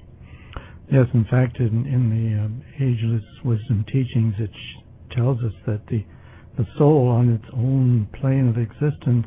Yes, 0.90 1.06
in 1.12 1.24
fact, 1.24 1.58
in, 1.58 1.86
in 1.86 2.08
the 2.08 2.40
um, 2.40 2.62
Ageless 2.76 3.24
Wisdom 3.44 3.84
teachings, 3.92 4.34
it 4.38 4.50
sh- 4.52 5.14
tells 5.14 5.38
us 5.42 5.52
that 5.66 5.86
the 5.88 6.04
the 6.56 6.66
soul, 6.76 7.08
on 7.08 7.28
its 7.28 7.44
own 7.52 8.08
plane 8.20 8.48
of 8.48 8.56
existence, 8.56 9.26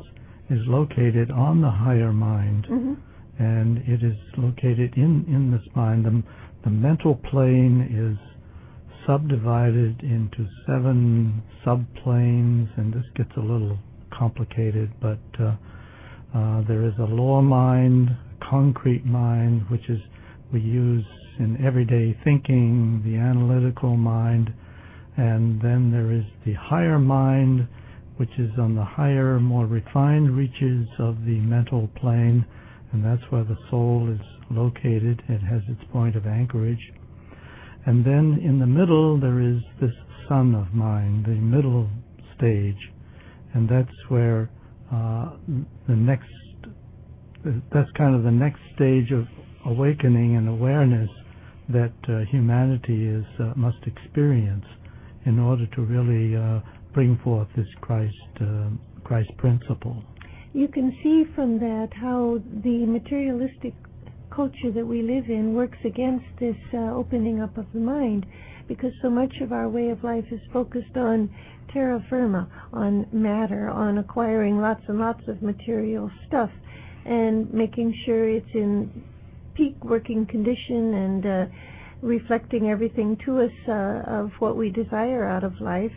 is 0.50 0.60
located 0.66 1.30
on 1.30 1.62
the 1.62 1.70
higher 1.70 2.12
mind, 2.12 2.66
mm-hmm. 2.68 2.94
And 3.38 3.78
it 3.78 4.02
is 4.02 4.16
located 4.36 4.94
in 4.96 5.24
in 5.28 5.50
this 5.50 5.66
mind. 5.74 6.04
The 6.04 6.22
the 6.64 6.70
mental 6.70 7.16
plane 7.16 7.88
is 7.90 8.18
subdivided 9.06 10.00
into 10.02 10.46
seven 10.66 11.42
subplanes, 11.64 12.68
and 12.76 12.92
this 12.92 13.04
gets 13.16 13.32
a 13.36 13.40
little 13.40 13.78
complicated, 14.16 14.90
but 15.00 15.18
uh, 15.40 15.56
uh, 16.34 16.62
there 16.68 16.84
is 16.86 16.94
a 16.98 17.04
lower 17.04 17.42
mind, 17.42 18.10
concrete 18.48 19.04
mind, 19.04 19.62
which 19.70 19.88
is 19.88 19.98
we 20.52 20.60
use 20.60 21.04
in 21.38 21.64
everyday 21.64 22.16
thinking, 22.24 23.02
the 23.04 23.16
analytical 23.16 23.96
mind, 23.96 24.52
and 25.16 25.60
then 25.60 25.90
there 25.90 26.12
is 26.12 26.24
the 26.44 26.52
higher 26.54 26.98
mind, 26.98 27.66
which 28.18 28.30
is 28.38 28.50
on 28.58 28.74
the 28.74 28.84
higher, 28.84 29.40
more 29.40 29.66
refined 29.66 30.36
reaches 30.36 30.86
of 30.98 31.16
the 31.24 31.40
mental 31.40 31.88
plane, 31.96 32.44
and 32.92 33.04
that's 33.04 33.22
where 33.30 33.44
the 33.44 33.56
soul 33.70 34.08
is 34.12 34.26
located. 34.50 35.22
It 35.28 35.40
has 35.40 35.62
its 35.68 35.80
point 35.92 36.16
of 36.16 36.26
anchorage. 36.26 36.92
And 37.86 38.04
then 38.04 38.38
in 38.44 38.58
the 38.58 38.66
middle 38.66 39.18
there 39.18 39.40
is 39.40 39.60
this 39.80 39.92
Son 40.28 40.54
of 40.54 40.72
Mind, 40.72 41.24
the 41.24 41.32
middle 41.32 41.88
stage, 42.36 42.78
and 43.54 43.68
that's 43.68 43.96
where 44.08 44.50
uh, 44.92 45.30
the 45.88 45.96
next, 45.96 46.28
that's 47.72 47.90
kind 47.96 48.14
of 48.14 48.22
the 48.22 48.30
next 48.30 48.60
stage 48.74 49.10
of 49.10 49.26
awakening 49.66 50.36
and 50.36 50.48
awareness 50.48 51.08
that 51.68 51.92
uh, 52.08 52.20
humanity 52.30 53.06
is 53.06 53.24
uh, 53.40 53.52
must 53.56 53.78
experience 53.86 54.64
in 55.24 55.38
order 55.38 55.66
to 55.74 55.82
really 55.82 56.36
uh, 56.36 56.60
bring 56.92 57.18
forth 57.24 57.48
this 57.56 57.66
Christ 57.80 58.14
uh, 58.40 58.68
Christ 59.04 59.30
principle. 59.38 60.02
You 60.54 60.68
can 60.68 60.96
see 61.02 61.24
from 61.34 61.58
that 61.60 61.88
how 61.94 62.38
the 62.62 62.84
materialistic 62.84 63.72
culture 64.30 64.70
that 64.74 64.86
we 64.86 65.00
live 65.00 65.30
in 65.30 65.54
works 65.54 65.78
against 65.84 66.26
this 66.38 66.56
uh, 66.74 66.94
opening 66.94 67.40
up 67.40 67.56
of 67.56 67.66
the 67.72 67.80
mind 67.80 68.26
because 68.68 68.92
so 69.00 69.08
much 69.08 69.34
of 69.40 69.52
our 69.52 69.68
way 69.68 69.88
of 69.88 70.04
life 70.04 70.26
is 70.30 70.40
focused 70.52 70.96
on 70.96 71.34
terra 71.72 72.04
firma, 72.10 72.48
on 72.72 73.06
matter, 73.12 73.70
on 73.70 73.96
acquiring 73.96 74.60
lots 74.60 74.82
and 74.88 74.98
lots 74.98 75.26
of 75.26 75.42
material 75.42 76.10
stuff 76.26 76.50
and 77.06 77.52
making 77.52 77.94
sure 78.04 78.28
it's 78.28 78.54
in 78.54 79.04
peak 79.54 79.82
working 79.82 80.26
condition 80.26 80.94
and 80.94 81.26
uh, 81.26 81.46
reflecting 82.02 82.68
everything 82.68 83.16
to 83.24 83.40
us 83.40 83.50
uh, 83.68 84.02
of 84.06 84.30
what 84.38 84.56
we 84.56 84.70
desire 84.70 85.24
out 85.26 85.44
of 85.44 85.60
life. 85.60 85.92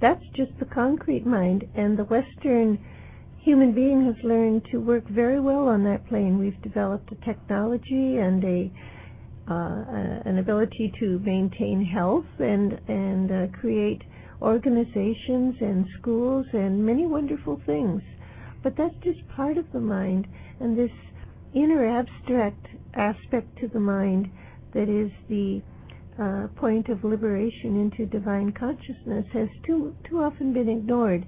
That's 0.00 0.24
just 0.36 0.52
the 0.58 0.66
concrete 0.66 1.26
mind, 1.26 1.64
and 1.74 1.98
the 1.98 2.04
Western 2.04 2.78
human 3.44 3.74
being 3.74 4.04
has 4.06 4.14
learned 4.24 4.62
to 4.70 4.78
work 4.78 5.06
very 5.08 5.40
well 5.40 5.68
on 5.68 5.84
that 5.84 6.06
plane. 6.08 6.38
We've 6.38 6.60
developed 6.62 7.10
a 7.12 7.24
technology 7.24 8.16
and 8.18 8.42
a 8.44 8.72
uh, 9.50 10.22
an 10.24 10.38
ability 10.38 10.92
to 11.00 11.18
maintain 11.18 11.84
health 11.84 12.26
and 12.38 12.80
and 12.88 13.30
uh, 13.30 13.58
create 13.58 14.02
organizations 14.40 15.56
and 15.60 15.84
schools 15.98 16.46
and 16.52 16.84
many 16.84 17.06
wonderful 17.06 17.60
things. 17.66 18.02
But 18.62 18.76
that's 18.76 18.94
just 19.02 19.18
part 19.36 19.58
of 19.58 19.66
the 19.72 19.80
mind, 19.80 20.28
and 20.60 20.78
this 20.78 20.90
inner 21.54 21.84
abstract 21.98 22.66
aspect 22.94 23.58
to 23.60 23.68
the 23.68 23.80
mind 23.80 24.30
that 24.74 24.88
is 24.88 25.10
the 25.28 25.60
uh, 26.20 26.46
point 26.60 26.88
of 26.88 27.02
liberation 27.04 27.80
into 27.80 28.06
divine 28.06 28.52
consciousness 28.52 29.26
has 29.32 29.48
too 29.66 29.94
too 30.08 30.22
often 30.22 30.52
been 30.52 30.68
ignored 30.68 31.26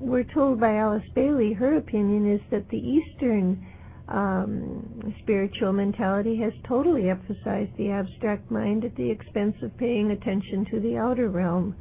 we're 0.00 0.24
told 0.24 0.60
by 0.60 0.76
Alice 0.76 1.04
Bailey, 1.14 1.52
her 1.54 1.76
opinion 1.76 2.32
is 2.32 2.40
that 2.50 2.68
the 2.68 2.78
Eastern 2.78 3.66
um, 4.08 5.14
spiritual 5.22 5.72
mentality 5.72 6.38
has 6.40 6.52
totally 6.66 7.10
emphasized 7.10 7.76
the 7.76 7.90
abstract 7.90 8.50
mind 8.50 8.84
at 8.84 8.94
the 8.96 9.10
expense 9.10 9.56
of 9.62 9.76
paying 9.76 10.10
attention 10.10 10.66
to 10.70 10.80
the 10.80 10.96
outer 10.96 11.28
realm, 11.28 11.74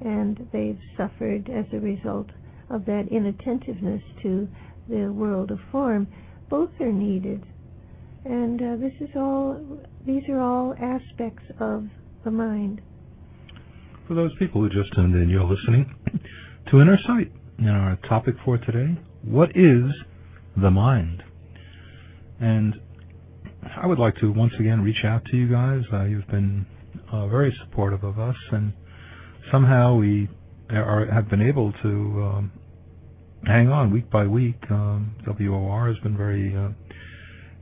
and 0.00 0.48
they've 0.52 0.78
suffered 0.96 1.48
as 1.50 1.64
a 1.72 1.80
result 1.80 2.28
of 2.70 2.84
that 2.86 3.08
inattentiveness 3.10 4.02
to 4.22 4.48
the 4.88 5.10
world 5.12 5.50
of 5.50 5.58
form. 5.72 6.06
Both 6.50 6.70
are 6.80 6.92
needed, 6.92 7.44
and 8.24 8.60
uh, 8.60 8.76
this 8.76 8.92
is 9.00 9.10
all; 9.16 9.80
these 10.06 10.22
are 10.28 10.38
all 10.38 10.74
aspects 10.74 11.44
of 11.58 11.86
the 12.24 12.30
mind. 12.30 12.80
For 14.06 14.14
those 14.14 14.32
people 14.38 14.60
who 14.60 14.68
just 14.68 14.94
tuned 14.94 15.14
in, 15.16 15.30
you're 15.30 15.44
listening 15.44 15.92
to 16.70 16.80
Inner 16.80 16.98
Sight 17.06 17.32
in 17.58 17.68
our 17.68 17.96
topic 18.08 18.34
for 18.44 18.58
today. 18.58 18.98
What 19.22 19.50
is 19.56 19.84
the 20.56 20.70
mind? 20.70 21.22
And 22.40 22.74
I 23.76 23.86
would 23.86 23.98
like 23.98 24.16
to 24.16 24.30
once 24.32 24.52
again 24.58 24.82
reach 24.82 25.04
out 25.04 25.24
to 25.26 25.36
you 25.36 25.48
guys. 25.48 25.82
Uh, 25.92 26.04
you've 26.04 26.26
been 26.28 26.66
uh, 27.12 27.28
very 27.28 27.56
supportive 27.60 28.04
of 28.04 28.18
us, 28.18 28.36
and 28.50 28.72
somehow 29.50 29.94
we 29.96 30.28
are, 30.70 31.06
have 31.06 31.28
been 31.28 31.42
able 31.42 31.72
to 31.82 31.88
um, 31.88 32.52
hang 33.46 33.68
on 33.68 33.92
week 33.92 34.10
by 34.10 34.26
week. 34.26 34.58
Um, 34.70 35.14
WOR 35.26 35.88
has 35.88 35.98
been 36.02 36.16
very 36.16 36.54
uh, 36.56 36.70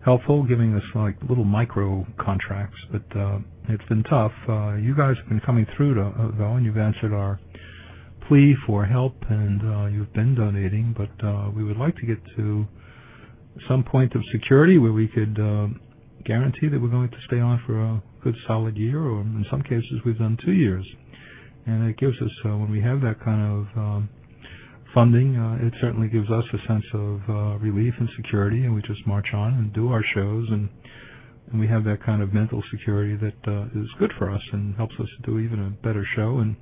helpful, 0.05 0.43
giving 0.45 0.75
us 0.75 0.83
like 0.95 1.17
little 1.29 1.45
micro 1.45 2.07
contracts, 2.19 2.79
but 2.91 3.17
uh, 3.17 3.39
it's 3.69 3.85
been 3.89 4.03
tough. 4.05 4.33
Uh, 4.49 4.75
you 4.75 4.97
guys 4.97 5.17
have 5.19 5.29
been 5.29 5.41
coming 5.41 5.67
through 5.77 5.95
to, 5.95 6.03
uh, 6.03 6.31
though, 6.39 6.55
and 6.55 6.65
you've 6.65 6.79
answered 6.79 7.13
our 7.13 7.41
plea 8.33 8.57
for 8.67 8.87
help, 8.87 9.15
and 9.29 9.61
uh, 9.61 9.85
you've 9.89 10.11
been 10.15 10.35
donating, 10.35 10.95
but 10.97 11.13
uh, 11.23 11.51
we 11.55 11.63
would 11.63 11.77
like 11.77 11.95
to 11.95 12.07
get 12.07 12.17
to 12.35 12.67
some 13.69 13.85
point 13.85 14.15
of 14.15 14.23
security 14.33 14.79
where 14.79 14.93
we 14.93 15.07
could 15.07 15.39
uh, 15.39 15.67
guarantee 16.25 16.67
that 16.67 16.81
we're 16.81 16.89
going 16.89 17.11
to 17.11 17.21
stay 17.27 17.41
on 17.41 17.63
for 17.67 17.79
a 17.79 18.03
good 18.25 18.35
solid 18.47 18.75
year, 18.75 19.03
or 19.03 19.21
in 19.21 19.45
some 19.51 19.61
cases 19.61 20.01
we've 20.07 20.19
done 20.19 20.39
two 20.43 20.53
years. 20.53 20.87
And 21.67 21.87
it 21.87 21.99
gives 21.99 22.17
us, 22.23 22.31
when 22.45 22.71
we 22.71 22.81
have 22.81 23.03
that 23.03 23.23
kind 23.23 23.43
of 23.53 23.77
um, 23.77 24.09
funding, 24.95 25.35
it 25.61 25.75
certainly 25.83 26.09
gives 26.09 26.31
us 26.31 26.45
a 26.55 26.67
sense 26.67 26.87
of 26.95 27.61
relief 27.61 27.93
and 28.01 28.09
security, 28.17 28.65
and 28.65 28.75
we 28.75 28.81
just 28.81 29.07
march 29.07 29.35
on 29.35 29.53
and 29.53 29.75
do 29.75 29.93
our 29.93 30.03
shows, 30.15 30.49
and 30.49 30.71
we 31.61 31.69
have 31.69 31.85
that 31.85 32.03
kind 32.03 32.23
of 32.23 32.33
mental 32.33 32.63
security 32.71 33.15
that 33.15 33.69
is 33.77 33.89
good 33.99 34.13
for 34.17 34.31
us 34.31 34.43
and 34.53 34.75
helps 34.77 34.95
us 34.99 35.09
to 35.21 35.31
do 35.31 35.39
even 35.39 35.61
a 35.67 35.71
better 35.87 36.07
show. 36.17 36.39
And 36.39 36.57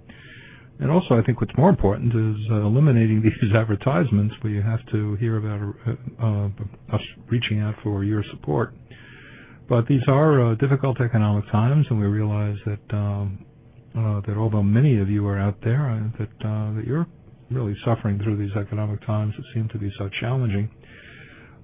and 0.81 0.91
also, 0.91 1.15
I 1.15 1.23
think 1.23 1.43
what's 1.43 1.57
more 1.59 1.69
important 1.69 2.09
is 2.15 2.47
uh, 2.51 2.63
eliminating 2.63 3.21
these 3.43 3.55
advertisements 3.55 4.35
where 4.41 4.53
you 4.53 4.63
have 4.63 4.81
to 4.93 5.15
hear 5.17 5.37
about 5.37 5.77
uh, 5.87 6.27
uh, 6.27 6.95
us 6.97 7.03
reaching 7.29 7.61
out 7.61 7.75
for 7.83 8.03
your 8.03 8.25
support. 8.31 8.75
But 9.69 9.87
these 9.87 10.03
are 10.09 10.53
uh, 10.53 10.55
difficult 10.55 11.01
economic 11.01 11.51
times, 11.53 11.87
and 11.91 12.01
we 12.01 12.07
realize 12.07 12.57
that 12.65 12.97
um, 12.97 13.45
uh, 13.97 14.21
that 14.27 14.37
although 14.37 14.63
many 14.63 14.99
of 14.99 15.11
you 15.11 15.27
are 15.29 15.39
out 15.39 15.57
there, 15.63 16.11
that 16.19 16.29
that 16.41 16.85
you're 16.87 17.07
really 17.51 17.77
suffering 17.85 18.19
through 18.23 18.37
these 18.37 18.57
economic 18.57 19.05
times 19.05 19.35
that 19.37 19.45
seem 19.53 19.69
to 19.69 19.79
be 19.79 19.93
so 19.99 20.09
challenging. 20.21 20.71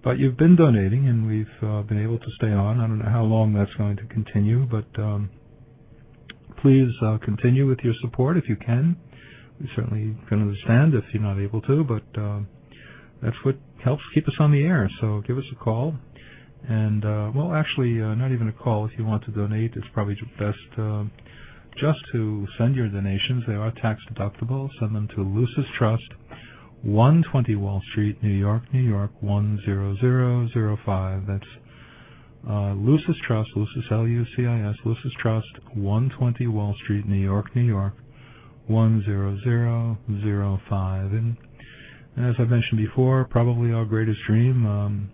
But 0.04 0.18
you've 0.18 0.37
been 0.37 0.56
donating, 0.56 1.08
and 1.08 1.26
we've 1.26 1.46
uh, 1.62 1.82
been 1.82 2.02
able 2.02 2.18
to 2.18 2.30
stay 2.37 2.52
on. 2.52 2.80
I 2.80 2.87
don't 2.87 2.99
know 2.99 3.11
how 3.11 3.25
long 3.25 3.54
that's 3.54 3.75
going 3.75 3.96
to 3.96 4.04
continue, 4.04 4.66
but 4.66 4.87
um, 5.02 5.30
please 6.62 6.92
uh, 7.02 7.18
continue 7.25 7.66
with 7.66 7.80
your 7.80 7.94
support 8.02 8.37
if 8.37 8.49
you 8.49 8.56
can. 8.56 8.96
We 9.60 9.68
certainly 9.75 10.16
can 10.28 10.42
understand 10.42 10.94
if 10.94 11.04
you're 11.12 11.22
not 11.22 11.40
able 11.40 11.60
to, 11.62 11.84
but 11.84 12.20
uh, 12.20 12.40
that's 13.22 13.36
what 13.42 13.56
helps 13.82 14.02
keep 14.14 14.28
us 14.28 14.34
on 14.38 14.52
the 14.52 14.62
air. 14.62 14.88
So 15.00 15.22
give 15.26 15.38
us 15.38 15.44
a 15.52 15.56
call. 15.56 15.94
And, 16.68 17.04
uh, 17.04 17.30
well, 17.34 17.54
actually, 17.54 18.02
uh, 18.02 18.14
not 18.14 18.32
even 18.32 18.48
a 18.48 18.52
call. 18.52 18.86
If 18.86 18.92
you 18.98 19.04
want 19.04 19.25
to 19.26 19.30
donate, 19.30 19.72
it's 19.76 19.86
probably 19.94 20.16
best 20.38 20.58
uh, 20.78 21.04
just 21.78 22.00
to 22.12 22.46
send 22.58 22.75
your 22.75 22.88
donations. 22.88 23.44
They 23.46 23.54
are 23.54 23.70
tax 23.70 24.00
deductible. 24.12 24.68
Send 24.80 24.94
them 24.94 25.08
to 25.14 25.22
Lucis 25.22 25.66
Trust, 25.78 26.02
120 26.82 27.54
Wall 27.56 27.80
Street, 27.92 28.22
New 28.22 28.30
York, 28.30 28.62
New 28.72 28.82
York, 28.82 29.12
10005. 29.20 31.26
That's 31.26 31.44
uh, 32.48 32.72
Lucis 32.75 33.16
Trust, 33.26 33.50
Lucis 33.56 33.84
L-U-C-I-S, 33.90 34.76
Lucis 34.84 35.12
Trust, 35.20 35.48
120 35.75 36.46
Wall 36.48 36.75
Street, 36.84 37.06
New 37.06 37.16
York, 37.16 37.54
New 37.54 37.64
York, 37.64 37.94
10005. 38.68 41.12
And, 41.12 41.37
and 42.16 42.26
as 42.26 42.35
I've 42.38 42.49
mentioned 42.49 42.78
before, 42.78 43.25
probably 43.25 43.73
our 43.73 43.85
greatest 43.85 44.20
dream 44.26 44.66
um, 44.66 45.11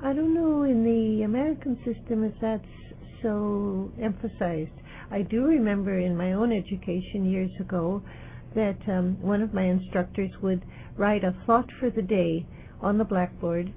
I 0.00 0.12
don't 0.12 0.32
know 0.32 0.62
in 0.62 0.84
the 0.84 1.24
American 1.24 1.76
system 1.84 2.22
if 2.22 2.34
that's 2.40 2.64
so 3.24 3.90
emphasized. 4.00 4.70
I 5.10 5.22
do 5.22 5.44
remember 5.44 5.98
in 5.98 6.16
my 6.16 6.34
own 6.34 6.52
education 6.52 7.24
years 7.24 7.50
ago 7.58 8.02
that 8.54 8.78
um, 8.86 9.20
one 9.20 9.42
of 9.42 9.52
my 9.52 9.64
instructors 9.64 10.30
would 10.42 10.62
write 10.96 11.24
a 11.24 11.34
thought 11.46 11.68
for 11.80 11.90
the 11.90 12.02
day 12.02 12.46
on 12.80 12.98
the 12.98 13.04
blackboard. 13.04 13.72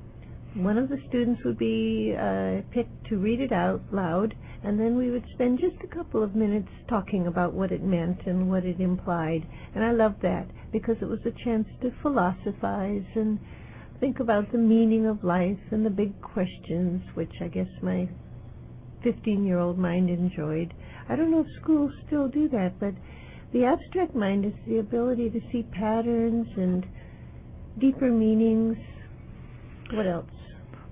One 0.55 0.77
of 0.77 0.89
the 0.89 0.97
students 1.07 1.41
would 1.45 1.57
be 1.57 2.13
uh, 2.19 2.61
picked 2.73 3.07
to 3.09 3.17
read 3.17 3.39
it 3.39 3.51
out 3.51 3.81
loud, 3.91 4.35
and 4.63 4.79
then 4.79 4.97
we 4.97 5.11
would 5.11 5.25
spend 5.33 5.59
just 5.59 5.83
a 5.83 5.95
couple 5.95 6.23
of 6.23 6.35
minutes 6.35 6.69
talking 6.89 7.27
about 7.27 7.53
what 7.53 7.71
it 7.71 7.83
meant 7.83 8.19
and 8.25 8.49
what 8.49 8.65
it 8.65 8.79
implied. 8.79 9.47
And 9.75 9.83
I 9.83 9.91
loved 9.91 10.21
that 10.23 10.47
because 10.71 10.97
it 11.01 11.07
was 11.07 11.19
a 11.25 11.43
chance 11.45 11.67
to 11.81 11.91
philosophize 12.01 13.05
and 13.15 13.39
think 13.99 14.19
about 14.19 14.51
the 14.51 14.57
meaning 14.57 15.05
of 15.07 15.23
life 15.23 15.59
and 15.71 15.85
the 15.85 15.89
big 15.89 16.19
questions, 16.21 17.01
which 17.15 17.33
I 17.41 17.47
guess 17.47 17.67
my 17.81 18.09
15 19.03 19.45
year 19.45 19.59
old 19.59 19.77
mind 19.77 20.09
enjoyed. 20.09 20.73
I 21.09 21.15
don't 21.15 21.31
know 21.31 21.41
if 21.41 21.61
schools 21.61 21.91
still 22.07 22.27
do 22.27 22.49
that, 22.49 22.79
but 22.79 22.93
the 23.53 23.65
abstract 23.65 24.15
mind 24.15 24.45
is 24.45 24.53
the 24.67 24.79
ability 24.79 25.29
to 25.29 25.39
see 25.51 25.63
patterns 25.63 26.47
and 26.57 26.85
deeper 27.79 28.11
meanings. 28.11 28.77
What 29.93 30.07
else? 30.07 30.29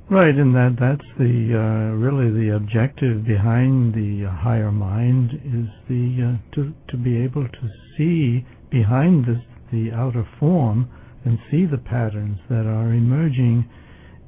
Right, 0.09 0.35
and 0.35 0.53
that 0.53 0.77
that's 0.79 1.07
the 1.17 1.57
uh, 1.57 1.95
really 1.95 2.29
the 2.29 2.55
objective 2.55 3.25
behind 3.25 3.95
the 3.95 4.29
higher 4.29 4.71
mind 4.71 5.31
is 5.43 5.67
the 5.89 6.37
uh, 6.37 6.55
to 6.55 6.73
to 6.89 6.97
be 6.97 7.17
able 7.17 7.47
to 7.47 7.69
see 7.97 8.45
behind 8.69 9.25
this 9.25 9.41
the 9.71 9.91
outer 9.91 10.27
form 10.39 10.87
and 11.25 11.39
see 11.49 11.65
the 11.65 11.79
patterns 11.79 12.37
that 12.49 12.67
are 12.67 12.93
emerging 12.93 13.67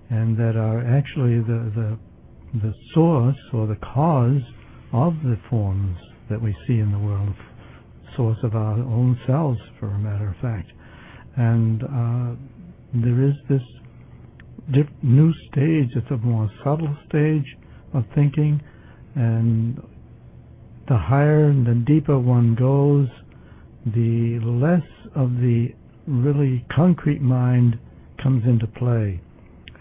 and 0.10 0.36
that 0.38 0.56
are 0.56 0.80
actually 0.80 1.38
the 1.42 1.72
the 1.76 1.98
the 2.54 2.74
source 2.94 3.38
or 3.54 3.68
the 3.68 3.78
cause 3.94 4.42
of 4.94 5.14
the 5.24 5.38
forms 5.50 5.98
that 6.30 6.42
we 6.42 6.56
see 6.68 6.80
in 6.80 6.92
the 6.92 7.00
world, 7.00 7.34
source 8.16 8.38
of 8.44 8.56
our 8.56 8.80
own 8.80 9.20
selves, 9.28 9.60
for 9.80 9.88
a 9.88 10.00
matter 10.00 10.30
of 10.30 10.36
fact. 10.42 10.72
And 11.36 11.84
uh, 11.84 12.36
there 12.94 13.24
is 13.24 13.36
this 13.50 13.62
new 15.04 15.34
stage, 15.52 15.90
it's 15.96 16.12
a 16.12 16.18
more 16.18 16.50
subtle 16.64 16.96
stage 17.10 17.46
of 17.94 18.04
thinking, 18.16 18.62
and 19.16 19.78
the 20.88 20.98
higher 20.98 21.46
and 21.46 21.66
the 21.66 21.76
deeper 21.86 22.18
one 22.18 22.56
goes, 22.56 23.08
the 23.86 24.40
less 24.44 24.88
of 25.16 25.32
the 25.36 25.70
really 26.08 26.66
concrete 26.74 27.22
mind 27.22 27.78
comes 28.22 28.44
into 28.46 28.68
play. 28.68 29.22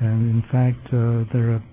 And 0.01 0.31
in 0.31 0.43
fact, 0.53 0.87
uh, 0.89 1.25
there 1.33 1.53
are 1.53 1.65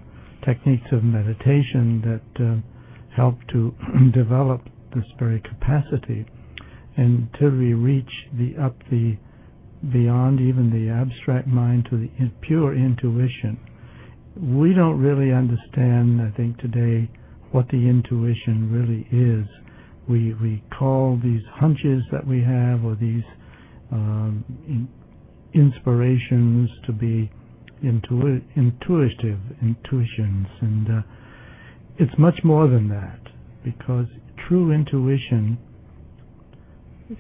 techniques 0.46 0.88
of 0.92 1.04
meditation 1.04 2.02
that 2.06 2.44
uh, 2.46 3.16
help 3.16 3.36
to 3.52 3.74
develop 4.14 4.62
this 4.96 5.06
very 5.20 5.42
capacity 5.42 6.26
until 6.98 7.52
we 7.52 7.74
reach 7.74 8.12
the 8.38 8.56
up 8.62 8.76
the 8.92 9.18
beyond 9.92 10.40
even 10.40 10.70
the 10.72 10.90
abstract 10.90 11.48
mind 11.48 11.86
to 11.90 11.98
the 11.98 12.10
in, 12.20 12.32
pure 12.42 12.76
intuition. 12.76 13.60
We 14.36 14.74
don't 14.74 15.00
really 15.00 15.32
understand, 15.32 16.22
I 16.22 16.36
think, 16.36 16.58
today 16.58 17.10
what 17.52 17.68
the 17.68 17.88
intuition 17.88 18.72
really 18.72 19.08
is. 19.12 19.46
We 20.08 20.34
we 20.36 20.64
call 20.78 21.20
these 21.22 21.42
hunches 21.52 22.04
that 22.12 22.26
we 22.26 22.42
have 22.42 22.84
or 22.84 22.96
these 22.96 23.24
um, 23.92 24.44
in, 24.68 24.88
inspirations 25.54 26.70
to 26.86 26.94
be 26.94 27.32
intu- 27.84 28.42
intuitive 28.56 29.40
intuitions, 29.62 30.48
and 30.62 30.88
uh, 30.90 31.02
it's 32.00 32.18
much 32.18 32.40
more 32.44 32.68
than 32.68 32.90
that 32.90 33.20
because 33.64 34.08
true 34.48 34.72
intuition 34.72 35.58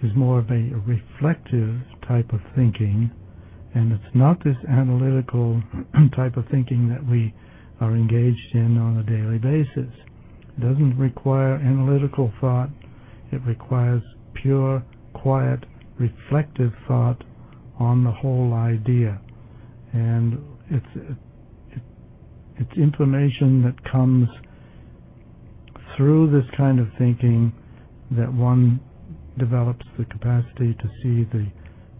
is 0.01 0.11
more 0.15 0.39
of 0.39 0.49
a, 0.49 0.71
reflective 0.85 1.75
type 2.07 2.31
of 2.33 2.39
thinking, 2.55 3.11
and 3.75 3.91
it's 3.91 4.15
not 4.15 4.43
this 4.43 4.57
analytical 4.69 5.61
type 6.15 6.37
of 6.37 6.45
thinking 6.49 6.89
that 6.89 7.05
we 7.05 7.33
are 7.79 7.95
engaged 7.95 8.55
in 8.55 8.77
on 8.77 8.97
a 8.97 9.03
daily 9.03 9.37
basis. 9.37 9.93
It 10.57 10.61
doesn't 10.61 10.97
require 10.97 11.55
analytical 11.55 12.31
thought. 12.39 12.69
It 13.31 13.41
requires 13.45 14.01
pure, 14.33 14.83
quiet, 15.13 15.65
reflective 15.99 16.71
thought 16.87 17.23
on 17.79 18.03
the 18.03 18.11
whole 18.11 18.53
idea. 18.53 19.19
And 19.91 20.39
it's 20.73 20.95
it, 20.95 21.81
it's 22.57 22.77
information 22.77 23.63
that 23.63 23.91
comes 23.91 24.27
through 25.95 26.31
this 26.31 26.49
kind 26.57 26.79
of 26.79 26.87
thinking 26.97 27.53
that 28.11 28.31
one 28.33 28.79
develops 29.37 29.85
the 29.97 30.05
capacity 30.05 30.73
to 30.73 30.87
see 31.01 31.23
the 31.31 31.47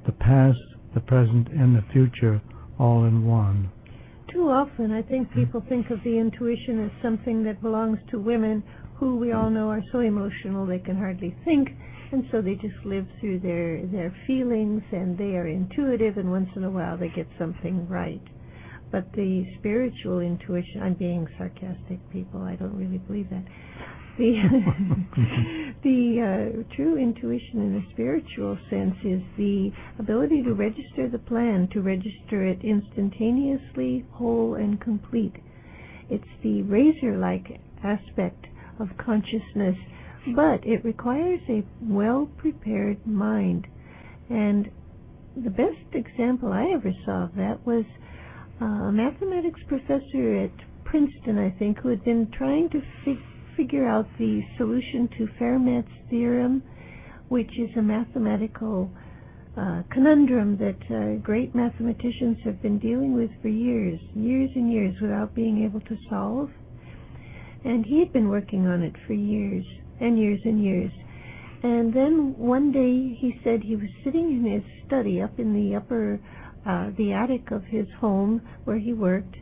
the 0.06 0.12
past, 0.12 0.60
the 0.94 1.00
present, 1.00 1.48
and 1.50 1.76
the 1.76 1.84
future 1.94 2.42
all 2.80 3.06
in 3.06 3.26
one. 3.26 3.72
Too 4.32 4.50
often, 4.50 4.92
I 4.92 5.02
think 5.02 5.32
people 5.34 5.64
think 5.70 5.90
of 5.92 6.00
the 6.04 6.18
intuition 6.18 6.84
as 6.86 6.92
something 7.04 7.44
that 7.44 7.62
belongs 7.62 8.00
to 8.12 8.20
women 8.20 8.64
who 8.96 9.16
we 9.18 9.32
all 9.32 9.50
know 9.50 9.70
are 9.70 9.84
so 9.92 10.00
emotional 10.00 10.66
they 10.66 10.80
can 10.80 10.98
hardly 10.98 11.36
think, 11.46 11.70
and 12.12 12.26
so 12.32 12.42
they 12.42 12.56
just 12.56 12.86
live 12.86 13.06
through 13.20 13.40
their 13.40 13.86
their 13.88 14.16
feelings 14.28 14.82
and 14.92 15.18
they 15.18 15.36
are 15.36 15.48
intuitive, 15.48 16.18
and 16.18 16.32
once 16.32 16.50
in 16.56 16.64
a 16.64 16.70
while 16.70 16.98
they 16.98 17.10
get 17.10 17.28
something 17.38 17.88
right. 17.88 18.22
But 18.94 19.12
the 19.14 19.44
spiritual 19.58 20.20
intuition, 20.20 20.84
I'm 20.84 20.94
being 20.94 21.28
sarcastic, 21.36 21.98
people, 22.12 22.44
I 22.44 22.56
don't 22.56 22.78
really 22.78 23.00
believe 23.00 23.28
that. 23.32 23.44
The, 24.20 24.36
the 25.84 26.62
uh, 26.62 26.76
true 26.76 27.00
intuition 27.00 27.60
in 27.60 27.84
a 27.84 27.92
spiritual 27.92 28.56
sense 28.70 28.94
is 29.04 29.24
the 29.36 29.72
ability 29.98 30.44
to 30.44 30.54
register 30.54 31.10
the 31.10 31.18
plan, 31.18 31.70
to 31.74 31.82
register 31.82 32.46
it 32.46 32.60
instantaneously, 32.64 34.06
whole, 34.12 34.54
and 34.54 34.80
complete. 34.80 35.38
It's 36.12 36.30
the 36.44 36.62
razor 36.62 37.18
like 37.18 37.60
aspect 37.84 38.46
of 38.80 38.90
consciousness, 39.04 39.76
but 40.36 40.64
it 40.68 40.86
requires 40.86 41.40
a 41.50 41.64
well 41.82 42.30
prepared 42.38 43.08
mind. 43.08 43.66
And 44.30 44.70
the 45.36 45.50
best 45.50 45.94
example 45.94 46.54
I 46.54 46.74
ever 46.76 46.92
saw 47.08 47.24
of 47.24 47.36
that 47.38 47.66
was 47.66 47.86
a 48.63 48.91
mathematics 48.91 49.60
professor 49.67 50.45
at 50.45 50.52
Princeton, 50.86 51.38
I 51.38 51.58
think, 51.58 51.80
who 51.80 51.89
had 51.89 52.04
been 52.04 52.32
trying 52.38 52.69
to 52.69 52.82
fig- 53.04 53.17
figure 53.58 53.88
out 53.88 54.08
the 54.17 54.41
solution 54.58 55.10
to 55.17 55.28
Fermat's 55.39 55.91
theorem, 56.10 56.63
which 57.30 57.49
is 57.60 57.69
a 57.78 57.82
mathematical 57.82 58.89
uh, 59.58 59.84
conundrum 59.91 60.58
that 60.58 60.80
uh, 60.89 61.21
great 61.21 61.54
mathematicians 61.54 62.38
have 62.45 62.62
been 62.62 62.80
dealing 62.80 63.13
with 63.13 63.30
for 63.41 63.49
years, 63.49 63.99
years 64.15 64.49
and 64.56 64.71
years, 64.71 64.95
without 65.02 65.36
being 65.36 65.63
able 65.63 65.82
to 65.82 65.97
solve. 66.10 66.49
And 67.65 67.86
he 67.86 67.99
had 67.99 68.13
been 68.13 68.30
working 68.30 68.65
on 68.67 68.82
it 68.82 68.95
for 69.06 69.13
years 69.13 69.65
and 69.99 70.17
years 70.17 70.39
and 70.45 70.63
years. 70.63 70.91
And 71.63 71.93
then 71.93 72.36
one 72.38 72.71
day 72.71 73.17
he 73.19 73.39
said 73.43 73.62
he 73.62 73.76
was 73.76 73.89
sitting 74.04 74.32
in 74.32 74.52
his 74.54 74.63
study 74.86 75.21
up 75.21 75.39
in 75.39 75.54
the 75.54 75.76
upper 75.76 76.19
Uh, 76.65 76.91
the 76.97 77.12
attic 77.12 77.52
of 77.52 77.63
his 77.65 77.88
home 77.99 78.41
where 78.63 78.80
he 78.80 78.93
worked, 78.93 79.36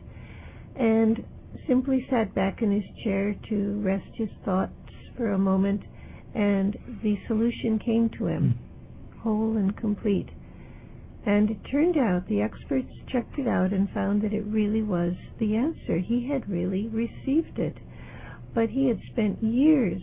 and 0.76 1.24
simply 1.68 2.04
sat 2.10 2.34
back 2.34 2.62
in 2.62 2.72
his 2.72 3.04
chair 3.04 3.36
to 3.48 3.80
rest 3.82 4.08
his 4.14 4.30
thoughts 4.44 4.72
for 5.16 5.30
a 5.30 5.38
moment, 5.38 5.82
and 6.34 6.76
the 7.02 7.16
solution 7.28 7.78
came 7.78 8.08
to 8.18 8.26
him, 8.26 8.58
hmm. 9.12 9.18
whole 9.20 9.56
and 9.56 9.76
complete. 9.76 10.28
And 11.24 11.50
it 11.50 11.58
turned 11.70 11.96
out 11.96 12.26
the 12.26 12.42
experts 12.42 12.90
checked 13.12 13.38
it 13.38 13.46
out 13.46 13.72
and 13.72 13.88
found 13.90 14.22
that 14.22 14.32
it 14.32 14.44
really 14.46 14.82
was 14.82 15.12
the 15.38 15.54
answer. 15.54 15.98
He 15.98 16.28
had 16.28 16.48
really 16.50 16.88
received 16.88 17.58
it. 17.58 17.76
But 18.54 18.70
he 18.70 18.88
had 18.88 18.98
spent 19.12 19.42
years, 19.42 20.02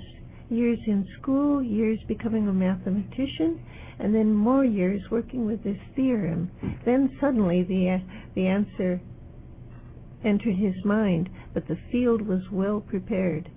years 0.50 0.80
in 0.88 1.06
school, 1.20 1.62
years 1.62 2.00
becoming 2.08 2.48
a 2.48 2.54
mathematician, 2.54 3.60
and 4.00 4.16
then 4.16 4.34
more 4.34 4.64
years 4.64 5.02
working 5.12 5.46
with 5.46 5.64
this 5.64 5.78
theorem. 5.96 6.50
Then 6.86 7.10
suddenly 7.20 7.64
the 7.64 8.02
the 8.36 8.48
answer 8.48 9.02
entered 10.24 10.56
his 10.56 10.76
mind, 10.84 11.30
but 11.54 11.68
the 11.68 11.78
field 11.92 12.22
was 12.22 12.42
well 12.52 12.82
prepared. 12.82 13.50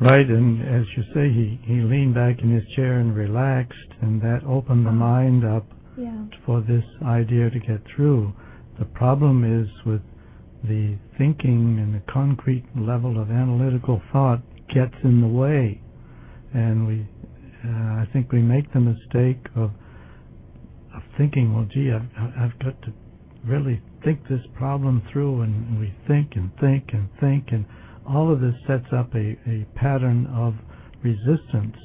Right, 0.00 0.26
and 0.26 0.62
as 0.62 0.86
you 0.96 1.02
say, 1.12 1.32
he, 1.32 1.58
he 1.64 1.80
leaned 1.80 2.14
back 2.14 2.38
in 2.40 2.54
his 2.54 2.62
chair 2.76 3.00
and 3.00 3.16
relaxed, 3.16 3.90
and 4.00 4.22
that 4.22 4.44
opened 4.46 4.86
the 4.86 4.92
mind 4.92 5.44
up 5.44 5.66
yeah. 5.98 6.24
for 6.46 6.60
this 6.60 6.84
idea 7.04 7.50
to 7.50 7.58
get 7.58 7.80
through. 7.96 8.32
The 8.78 8.84
problem 8.84 9.42
is 9.42 9.68
with 9.84 10.02
the 10.62 10.96
thinking 11.16 11.78
and 11.80 11.94
the 11.94 12.12
concrete 12.12 12.64
level 12.76 13.20
of 13.20 13.30
analytical 13.30 14.00
thought 14.12 14.40
gets 14.72 14.94
in 15.02 15.20
the 15.20 15.26
way, 15.26 15.80
and 16.54 16.86
we 16.86 17.08
uh, 17.64 17.68
I 17.68 18.08
think 18.12 18.32
we 18.32 18.40
make 18.42 18.72
the 18.72 18.80
mistake 18.80 19.44
of 19.56 19.70
of 20.94 21.02
thinking, 21.16 21.54
well, 21.54 21.66
gee, 21.72 21.92
I've, 21.92 22.08
I've 22.40 22.58
got 22.58 22.80
to 22.82 22.92
really 23.44 23.80
think 24.04 24.22
this 24.28 24.40
problem 24.56 25.02
through, 25.12 25.42
and 25.42 25.78
we 25.78 25.94
think 26.06 26.32
and 26.34 26.50
think 26.60 26.84
and 26.92 27.08
think, 27.20 27.48
and 27.52 27.66
all 28.08 28.32
of 28.32 28.40
this 28.40 28.54
sets 28.66 28.86
up 28.92 29.14
a, 29.14 29.36
a 29.46 29.66
pattern 29.74 30.26
of 30.34 30.54
resistance 31.02 31.76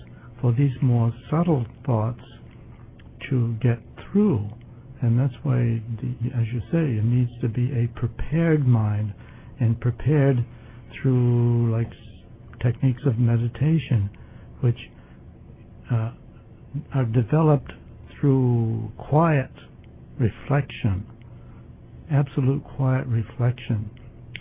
for 0.41 0.53
these 0.53 0.71
more 0.81 1.13
subtle 1.29 1.65
thoughts 1.85 2.21
to 3.29 3.55
get 3.61 3.79
through. 4.11 4.49
And 5.01 5.19
that's 5.19 5.33
why, 5.43 5.81
the, 6.01 6.31
as 6.39 6.47
you 6.53 6.61
say, 6.71 6.97
it 6.97 7.03
needs 7.03 7.31
to 7.41 7.49
be 7.49 7.71
a 7.71 7.87
prepared 7.99 8.65
mind 8.65 9.13
and 9.59 9.79
prepared 9.79 10.45
through 11.01 11.71
like 11.71 11.91
techniques 12.61 13.01
of 13.05 13.19
meditation, 13.19 14.09
which 14.61 14.77
uh, 15.91 16.11
are 16.93 17.05
developed 17.05 17.71
through 18.19 18.91
quiet 18.97 19.51
reflection, 20.19 21.05
absolute 22.11 22.63
quiet 22.75 23.05
reflection, 23.07 23.89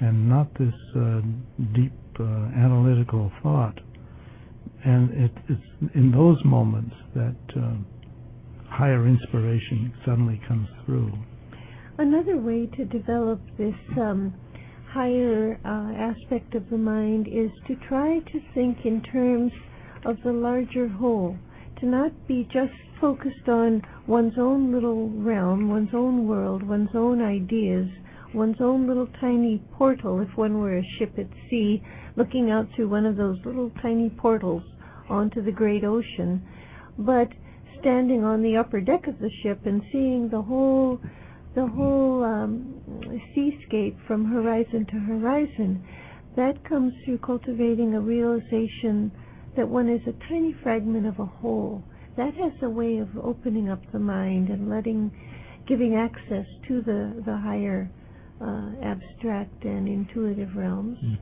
and 0.00 0.28
not 0.28 0.52
this 0.58 0.74
uh, 0.96 1.20
deep 1.74 1.92
uh, 2.18 2.24
analytical 2.56 3.30
thought. 3.42 3.78
And 4.84 5.10
it, 5.10 5.32
it's 5.48 5.94
in 5.94 6.10
those 6.10 6.38
moments 6.44 6.94
that 7.14 7.36
uh, 7.56 7.74
higher 8.68 9.06
inspiration 9.06 9.92
suddenly 10.04 10.40
comes 10.48 10.68
through. 10.84 11.12
Another 11.98 12.38
way 12.38 12.66
to 12.76 12.84
develop 12.86 13.40
this 13.58 13.74
um, 14.00 14.34
higher 14.88 15.58
uh, 15.64 15.92
aspect 15.96 16.54
of 16.54 16.68
the 16.70 16.78
mind 16.78 17.28
is 17.28 17.50
to 17.66 17.74
try 17.88 18.18
to 18.18 18.40
think 18.54 18.78
in 18.84 19.02
terms 19.02 19.52
of 20.04 20.16
the 20.24 20.32
larger 20.32 20.88
whole, 20.88 21.36
to 21.80 21.86
not 21.86 22.12
be 22.26 22.44
just 22.52 22.72
focused 23.00 23.48
on 23.48 23.82
one's 24.06 24.34
own 24.38 24.72
little 24.72 25.10
realm, 25.10 25.68
one's 25.68 25.92
own 25.92 26.26
world, 26.26 26.62
one's 26.62 26.94
own 26.94 27.20
ideas, 27.20 27.88
one's 28.34 28.60
own 28.60 28.86
little 28.86 29.08
tiny 29.20 29.62
portal, 29.72 30.20
if 30.20 30.36
one 30.36 30.58
were 30.58 30.78
a 30.78 30.82
ship 30.98 31.12
at 31.18 31.26
sea, 31.50 31.82
looking 32.16 32.50
out 32.50 32.68
through 32.74 32.88
one 32.88 33.06
of 33.06 33.16
those 33.16 33.38
little 33.44 33.70
tiny 33.82 34.08
portals 34.10 34.62
onto 35.08 35.42
the 35.42 35.52
great 35.52 35.84
ocean, 35.84 36.42
but 36.98 37.28
standing 37.80 38.24
on 38.24 38.42
the 38.42 38.56
upper 38.56 38.80
deck 38.80 39.06
of 39.06 39.18
the 39.18 39.30
ship 39.42 39.60
and 39.66 39.82
seeing 39.90 40.28
the 40.28 40.42
whole 40.42 41.00
the 41.54 41.66
whole 41.66 42.24
um, 42.24 42.80
seascape 43.34 43.98
from 44.06 44.24
horizon 44.24 44.86
to 44.86 44.98
horizon, 45.00 45.84
that 46.34 46.64
comes 46.66 46.94
through 47.04 47.18
cultivating 47.18 47.94
a 47.94 48.00
realization 48.00 49.12
that 49.56 49.68
one 49.68 49.88
is 49.88 50.00
a 50.06 50.28
tiny 50.28 50.54
fragment 50.62 51.06
of 51.06 51.18
a 51.18 51.26
whole. 51.26 51.82
That 52.16 52.34
has 52.34 52.52
a 52.62 52.68
way 52.68 52.98
of 52.98 53.08
opening 53.22 53.70
up 53.70 53.80
the 53.92 53.98
mind 53.98 54.48
and 54.48 54.68
letting, 54.68 55.10
giving 55.66 55.94
access 55.94 56.46
to 56.68 56.82
the 56.82 57.22
the 57.24 57.36
higher 57.36 57.90
uh, 58.40 58.72
abstract 58.82 59.64
and 59.64 59.88
intuitive 59.88 60.56
realms. 60.56 60.98
Mm. 61.04 61.18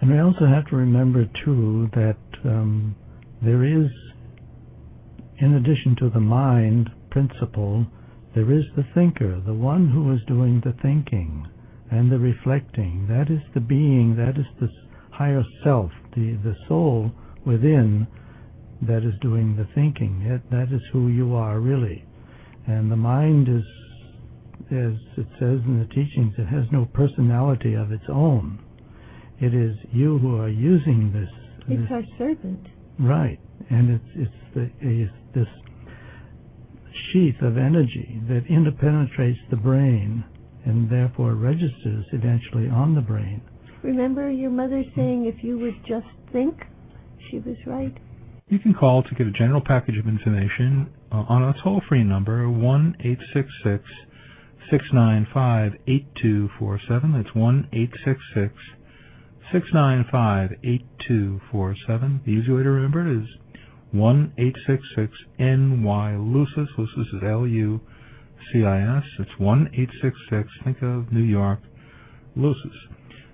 And 0.00 0.10
we 0.10 0.18
also 0.18 0.46
have 0.46 0.66
to 0.68 0.76
remember 0.76 1.24
too 1.44 1.88
that 1.94 2.18
um, 2.44 2.94
there 3.42 3.64
is 3.64 3.90
in 5.38 5.54
addition 5.54 5.96
to 5.96 6.10
the 6.10 6.20
mind 6.20 6.90
principle, 7.10 7.86
there 8.34 8.50
is 8.52 8.64
the 8.76 8.84
thinker, 8.94 9.40
the 9.44 9.54
one 9.54 9.88
who 9.88 10.12
is 10.12 10.20
doing 10.26 10.60
the 10.64 10.74
thinking 10.82 11.46
and 11.90 12.10
the 12.10 12.18
reflecting. 12.18 13.06
That 13.08 13.30
is 13.30 13.40
the 13.54 13.60
being, 13.60 14.16
that 14.16 14.38
is 14.38 14.46
the 14.60 14.68
higher 15.10 15.44
self, 15.62 15.90
the, 16.14 16.38
the 16.42 16.54
soul 16.68 17.12
within 17.46 18.06
that 18.82 18.98
is 18.98 19.14
doing 19.22 19.56
the 19.56 19.66
thinking. 19.74 20.28
That, 20.28 20.50
that 20.50 20.74
is 20.74 20.82
who 20.92 21.08
you 21.08 21.34
are 21.34 21.60
really. 21.60 22.04
And 22.66 22.90
the 22.90 22.96
mind 22.96 23.48
is, 23.48 23.62
as 24.70 24.98
it 25.16 25.26
says 25.38 25.60
in 25.64 25.78
the 25.78 25.94
teachings, 25.94 26.34
it 26.36 26.46
has 26.46 26.64
no 26.72 26.86
personality 26.92 27.74
of 27.74 27.92
its 27.92 28.04
own. 28.08 28.58
It 29.40 29.54
is 29.54 29.76
you 29.92 30.18
who 30.18 30.38
are 30.40 30.48
using 30.48 31.12
this. 31.12 31.28
It's 31.68 31.82
this, 31.82 31.90
our 31.90 32.02
servant. 32.18 32.66
Right, 32.98 33.38
and 33.70 33.90
it's 33.90 34.04
it's 34.14 34.54
the 34.54 34.70
it's 34.80 35.12
this 35.34 35.46
sheath 37.12 37.40
of 37.42 37.58
energy 37.58 38.20
that 38.28 38.44
interpenetrates 38.46 39.38
the 39.50 39.56
brain 39.56 40.24
and 40.64 40.90
therefore 40.90 41.34
registers 41.34 42.04
eventually 42.12 42.68
on 42.68 42.94
the 42.94 43.00
brain. 43.00 43.42
Remember 43.82 44.30
your 44.30 44.50
mother 44.50 44.82
saying 44.96 45.26
if 45.26 45.44
you 45.44 45.58
would 45.58 45.76
just 45.86 46.06
think? 46.32 46.56
She 47.30 47.38
was 47.38 47.56
right. 47.66 47.96
You 48.48 48.58
can 48.58 48.74
call 48.74 49.02
to 49.02 49.14
get 49.14 49.26
a 49.26 49.32
general 49.32 49.60
package 49.60 49.98
of 49.98 50.06
information 50.06 50.92
uh, 51.10 51.24
on 51.28 51.42
a 51.42 51.54
toll 51.62 51.82
free 51.88 52.04
number 52.04 52.48
1 52.48 52.96
866 53.00 53.84
695 54.70 55.72
8247. 55.86 57.12
That's 57.12 57.34
1 57.34 57.68
866 57.72 58.54
695 59.52 60.50
8247. 60.62 62.20
The 62.24 62.30
easy 62.30 62.52
way 62.52 62.62
to 62.62 62.70
remember 62.70 63.06
it 63.06 63.22
is 63.22 63.28
1 63.92 64.32
866 64.38 65.12
NY 65.38 66.16
Lucis. 66.16 66.68
Lucis 66.78 67.06
is 67.14 67.22
L 67.24 67.46
U 67.46 67.80
C 68.52 68.64
I 68.64 68.98
S. 68.98 69.04
It's 69.18 69.38
1 69.38 69.70
866, 69.72 70.48
think 70.64 70.82
of 70.82 71.12
New 71.12 71.22
York, 71.22 71.60
Lucis. 72.36 72.76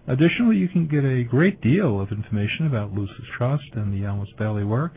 Additionally, 0.09 0.57
you 0.57 0.69
can 0.69 0.89
get 0.89 1.05
a 1.05 1.23
great 1.23 1.61
deal 1.61 2.01
of 2.01 2.11
information 2.11 2.67
about 2.67 2.93
Lucis 2.93 3.27
Trust 3.37 3.71
and 3.75 3.93
the 3.93 4.07
Alice 4.07 4.31
Bailey 4.39 4.65
work. 4.65 4.95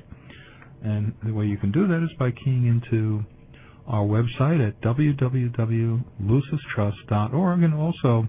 And 0.83 1.13
the 1.23 1.33
way 1.33 1.45
you 1.45 1.57
can 1.57 1.71
do 1.71 1.87
that 1.87 2.03
is 2.03 2.11
by 2.17 2.31
keying 2.31 2.65
into 2.67 3.23
our 3.87 4.03
website 4.03 4.67
at 4.67 4.81
www.lucistrust.org 4.81 7.63
and 7.63 7.73
also 7.73 8.27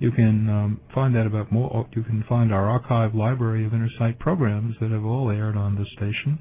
you 0.00 0.12
can 0.12 0.48
um, 0.48 0.80
find 0.94 1.16
out 1.16 1.26
about 1.26 1.50
more. 1.50 1.88
You 1.92 2.04
can 2.04 2.22
find 2.28 2.52
our 2.52 2.70
archive 2.70 3.16
library 3.16 3.66
of 3.66 3.74
inner 3.74 3.90
sight 3.98 4.20
programs 4.20 4.76
that 4.80 4.92
have 4.92 5.04
all 5.04 5.28
aired 5.30 5.56
on 5.56 5.74
this 5.76 5.88
station. 5.96 6.38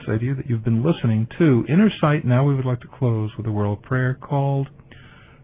say 0.07 0.17
to 0.17 0.23
you 0.23 0.35
that 0.35 0.49
you've 0.49 0.63
been 0.63 0.81
listening 0.81 1.27
to 1.37 1.65
Inner 1.67 1.91
Sight. 1.99 2.23
Now 2.23 2.45
we 2.45 2.55
would 2.55 2.65
like 2.65 2.79
to 2.79 2.87
close 2.87 3.29
with 3.35 3.45
a 3.45 3.51
world 3.51 3.83
prayer 3.83 4.13
called 4.13 4.69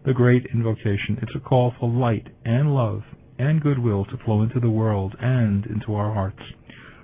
the 0.05 0.13
Great 0.13 0.45
Invocation. 0.53 1.19
It's 1.21 1.35
a 1.35 1.41
call 1.41 1.73
for 1.77 1.89
light 1.89 2.27
and 2.45 2.73
love 2.73 3.03
and 3.37 3.61
goodwill 3.61 4.05
to 4.05 4.17
flow 4.23 4.41
into 4.41 4.61
the 4.61 4.69
world 4.69 5.13
and 5.19 5.65
into 5.65 5.95
our 5.95 6.13
hearts. 6.13 6.41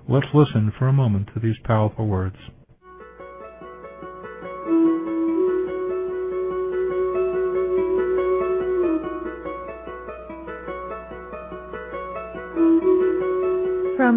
Let's 0.08 0.28
listen 0.34 0.72
for 0.80 0.88
a 0.88 0.94
moment 0.94 1.32
to 1.34 1.42
these 1.42 1.58
powerful 1.66 2.08
words. 2.08 2.38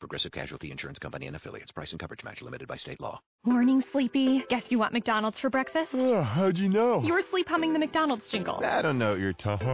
Progressive 0.00 0.32
Casualty 0.32 0.70
Insurance 0.70 0.98
Company 0.98 1.26
and 1.26 1.36
affiliates. 1.36 1.70
Price 1.72 1.90
and 1.92 2.00
coverage 2.00 2.24
match 2.24 2.40
limited 2.42 2.66
by 2.66 2.76
state 2.76 3.00
law. 3.00 3.20
Morning, 3.44 3.84
Sleepy. 3.92 4.44
Guess 4.48 4.64
you 4.70 4.78
want 4.78 4.92
McDonald's 4.94 5.38
for 5.38 5.50
breakfast? 5.50 5.90
Oh, 5.92 6.22
how'd 6.22 6.56
you 6.58 6.68
know? 6.70 7.02
You 7.04 7.12
were 7.12 7.22
sleep 7.30 7.48
humming 7.48 7.72
the 7.74 7.78
McDonald's 7.78 8.26
jingle. 8.28 8.60
I 8.64 8.80
don't 8.82 8.98
know 8.98 9.10
what 9.10 9.18
you're 9.20 9.32
talking 9.34 9.70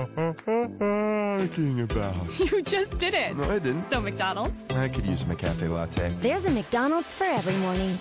about. 1.91 2.27
You 2.39 2.63
just 2.63 2.99
did 2.99 3.15
it. 3.15 3.37
No, 3.37 3.45
I 3.51 3.59
didn't. 3.59 3.87
So, 3.91 4.01
McDonald's? 4.01 4.55
I 4.71 4.89
could 4.89 5.05
use 5.07 5.23
McCafé 5.23 5.69
latte. 5.71 6.17
There's 6.23 6.45
a 6.45 6.51
McDonald's 6.51 7.09
for 7.19 7.25
every 7.25 7.57
morning. 7.57 7.97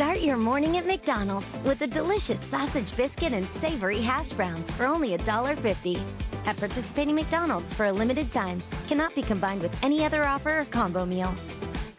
Start 0.00 0.22
your 0.22 0.38
morning 0.38 0.78
at 0.78 0.86
McDonald's 0.86 1.46
with 1.62 1.82
a 1.82 1.86
delicious 1.86 2.40
sausage 2.50 2.88
biscuit 2.96 3.34
and 3.34 3.46
savory 3.60 4.02
hash 4.02 4.32
browns 4.32 4.66
for 4.78 4.86
only 4.86 5.10
$1.50. 5.10 6.46
At 6.46 6.56
participating 6.56 7.14
McDonald's 7.14 7.70
for 7.74 7.84
a 7.84 7.92
limited 7.92 8.32
time. 8.32 8.62
Cannot 8.88 9.14
be 9.14 9.22
combined 9.22 9.60
with 9.60 9.72
any 9.82 10.02
other 10.02 10.24
offer 10.24 10.60
or 10.60 10.64
combo 10.72 11.04
meal. 11.04 11.36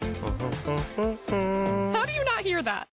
How 0.00 2.02
do 2.04 2.12
you 2.12 2.24
not 2.24 2.42
hear 2.42 2.60
that? 2.64 2.88